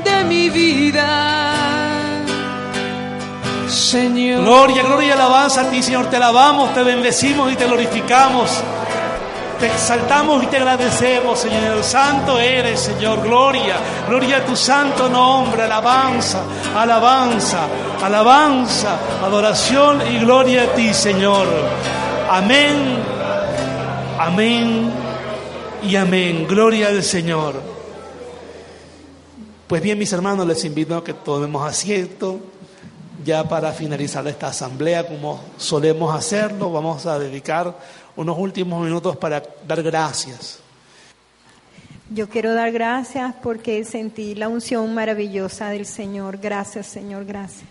[0.05, 1.39] de mi vida.
[3.93, 6.09] Gloria, gloria y alabanza a ti, Señor.
[6.09, 8.49] Te alabamos, te bendecimos y te glorificamos.
[9.59, 11.83] Te exaltamos y te agradecemos, Señor.
[11.83, 13.21] Santo eres, Señor.
[13.21, 13.75] Gloria,
[14.07, 15.63] gloria a tu santo nombre.
[15.63, 16.41] Alabanza,
[16.75, 17.67] alabanza,
[18.01, 21.45] alabanza, adoración y gloria a ti, Señor.
[22.29, 22.97] Amén,
[24.17, 24.89] amén
[25.83, 26.47] y amén.
[26.47, 27.55] Gloria al Señor.
[29.67, 32.39] Pues bien, mis hermanos, les invito a que tomemos asiento
[33.23, 37.75] ya para finalizar esta asamblea, como solemos hacerlo, vamos a dedicar
[38.15, 40.59] unos últimos minutos para dar gracias.
[42.09, 46.39] Yo quiero dar gracias porque sentí la unción maravillosa del Señor.
[46.39, 47.63] Gracias, Señor, gracias.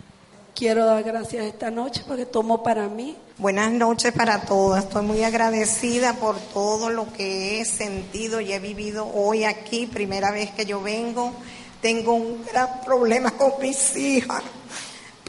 [0.54, 3.16] Quiero dar gracias esta noche porque tomo para mí.
[3.38, 4.84] Buenas noches para todas.
[4.84, 10.30] Estoy muy agradecida por todo lo que he sentido y he vivido hoy aquí, primera
[10.30, 11.32] vez que yo vengo.
[11.82, 14.42] Tengo un gran problema con mis hijas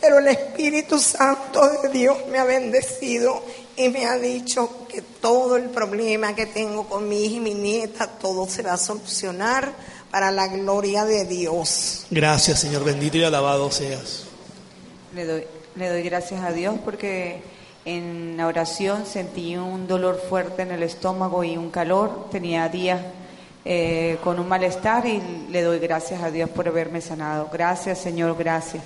[0.02, 3.44] pero el Espíritu Santo de Dios me ha bendecido
[3.78, 7.53] y me ha dicho que todo el problema que tengo con mi hija y mi
[7.53, 9.72] nieta, todo se va a solucionar
[10.10, 12.07] para la gloria de Dios.
[12.10, 14.26] Gracias, Señor, bendito y alabado seas.
[15.14, 15.44] Le doy,
[15.76, 17.44] le doy gracias a Dios porque
[17.86, 22.28] en la oración sentí un dolor fuerte en el estómago y un calor.
[22.32, 22.99] Tenía días
[23.65, 25.22] eh, con un malestar y
[25.52, 27.49] le doy gracias a Dios por haberme sanado.
[27.53, 28.84] Gracias, Señor, gracias.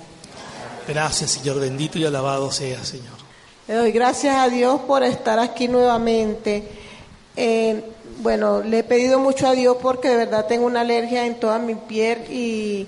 [0.88, 3.16] Gracias, Señor bendito y alabado sea, Señor.
[3.66, 6.62] Le doy gracias a Dios por estar aquí nuevamente.
[7.36, 7.82] Eh,
[8.22, 11.58] bueno, le he pedido mucho a Dios porque de verdad tengo una alergia en toda
[11.58, 12.86] mi piel y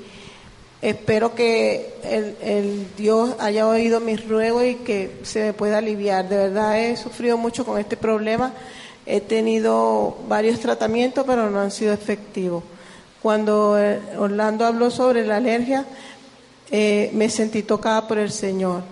[0.81, 1.97] espero que
[2.97, 6.29] Dios haya oído mis ruegos y que se me pueda aliviar.
[6.29, 8.53] De verdad he sufrido mucho con este problema.
[9.07, 12.63] He tenido varios tratamientos, pero no han sido efectivos.
[13.21, 15.85] Cuando eh, Orlando habló sobre la alergia,
[16.71, 18.83] eh, me sentí tocada por el Señor.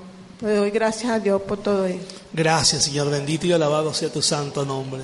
[0.40, 2.14] Le doy gracias a Dios por todo esto.
[2.32, 3.10] Gracias, Señor.
[3.10, 5.02] Bendito y alabado sea tu santo nombre.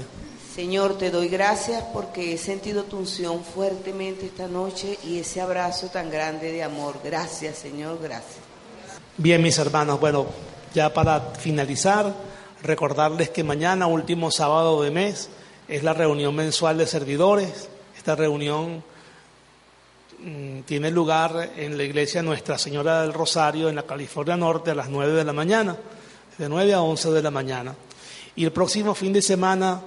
[0.54, 5.88] Señor, te doy gracias porque he sentido tu unción fuertemente esta noche y ese abrazo
[5.88, 6.96] tan grande de amor.
[7.02, 8.36] Gracias, Señor, gracias.
[9.16, 10.26] Bien, mis hermanos, bueno,
[10.74, 12.14] ya para finalizar,
[12.62, 15.30] recordarles que mañana, último sábado de mes,
[15.68, 17.68] es la reunión mensual de servidores.
[17.96, 18.82] Esta reunión
[20.24, 24.74] Mm, tiene lugar en la iglesia Nuestra Señora del Rosario en la California Norte a
[24.76, 25.76] las 9 de la mañana,
[26.38, 27.74] de 9 a 11 de la mañana.
[28.36, 29.80] Y el próximo fin de semana,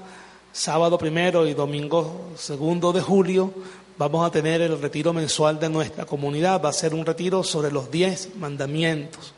[0.51, 3.49] sábado primero y domingo segundo de julio,
[3.97, 6.59] vamos a tener el retiro mensual de nuestra comunidad.
[6.61, 9.33] Va a ser un retiro sobre los 10 mandamientos.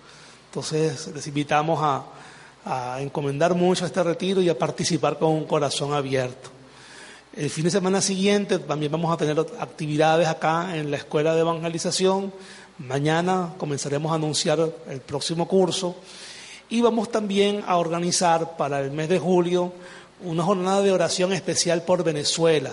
[0.49, 5.93] Entonces, les invitamos a, a encomendar mucho este retiro y a participar con un corazón
[5.93, 6.56] abierto.
[7.38, 11.41] El fin de semana siguiente también vamos a tener actividades acá en la Escuela de
[11.41, 12.34] Evangelización.
[12.80, 14.57] Mañana comenzaremos a anunciar
[14.89, 15.95] el próximo curso
[16.68, 19.72] y vamos también a organizar para el mes de julio
[20.23, 22.72] una jornada de oración especial por Venezuela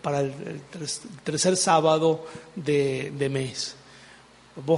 [0.00, 0.32] para el,
[1.24, 2.24] tercer sábado
[2.54, 3.74] de, mes.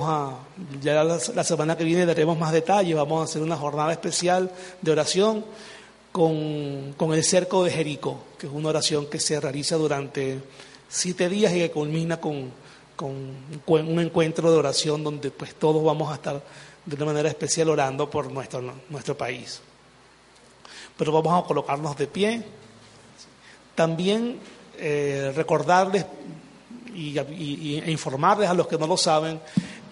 [0.01, 0.35] a,
[0.81, 4.51] ya la semana que viene daremos más detalles, vamos a hacer una jornada especial
[4.81, 5.45] de oración
[6.17, 10.41] con, el cerco de Jericó, que es una oración que se realiza durante
[10.89, 12.51] siete días y que culmina con,
[13.03, 16.43] un encuentro de oración donde pues todos vamos a estar
[16.87, 19.61] de una manera especial orando por nuestro, nuestro país.
[20.97, 22.43] Pero vamos a colocarnos de pie.
[23.75, 24.39] También
[24.79, 26.07] eh, recordarles
[26.95, 29.39] y, e informarles a los que no lo saben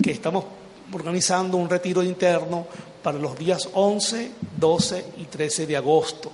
[0.03, 0.43] que estamos
[0.91, 2.67] organizando un retiro interno
[3.05, 6.33] para los días 11, 12 y 13 de agosto.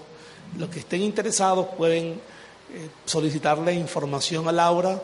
[0.56, 2.18] Los que estén interesados pueden eh,
[3.04, 5.02] solicitarle información a Laura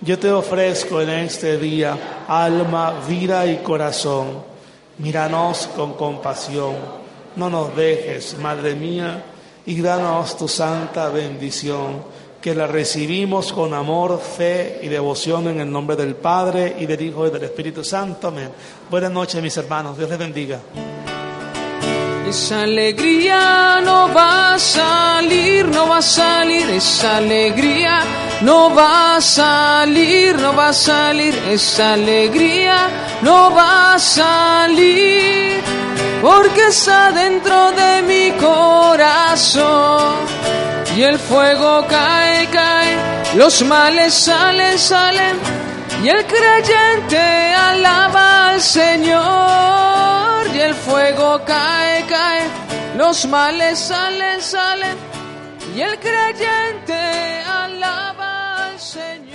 [0.00, 4.42] yo te ofrezco en este día alma, vida y corazón.
[4.98, 6.74] Míranos con compasión,
[7.36, 9.22] no nos dejes, Madre mía,
[9.66, 12.02] y danos tu santa bendición
[12.46, 17.00] que la recibimos con amor, fe y devoción en el nombre del Padre y del
[17.02, 18.28] Hijo y del Espíritu Santo.
[18.28, 18.50] Amén.
[18.88, 19.98] Buenas noches, mis hermanos.
[19.98, 20.60] Dios les bendiga.
[22.28, 28.02] Esa alegría no va a salir, no va a salir, esa alegría
[28.42, 32.86] no va a salir, no va a salir, esa alegría
[33.22, 35.56] no va a salir
[36.20, 40.20] porque está dentro de mi corazón.
[40.96, 45.36] Y el fuego cae, cae, los males salen, salen,
[46.02, 47.18] y el creyente
[47.52, 50.46] alaba al Señor.
[50.54, 52.48] Y el fuego cae, cae,
[52.96, 54.96] los males salen, salen,
[55.76, 56.94] y el creyente
[57.44, 59.25] alaba al Señor.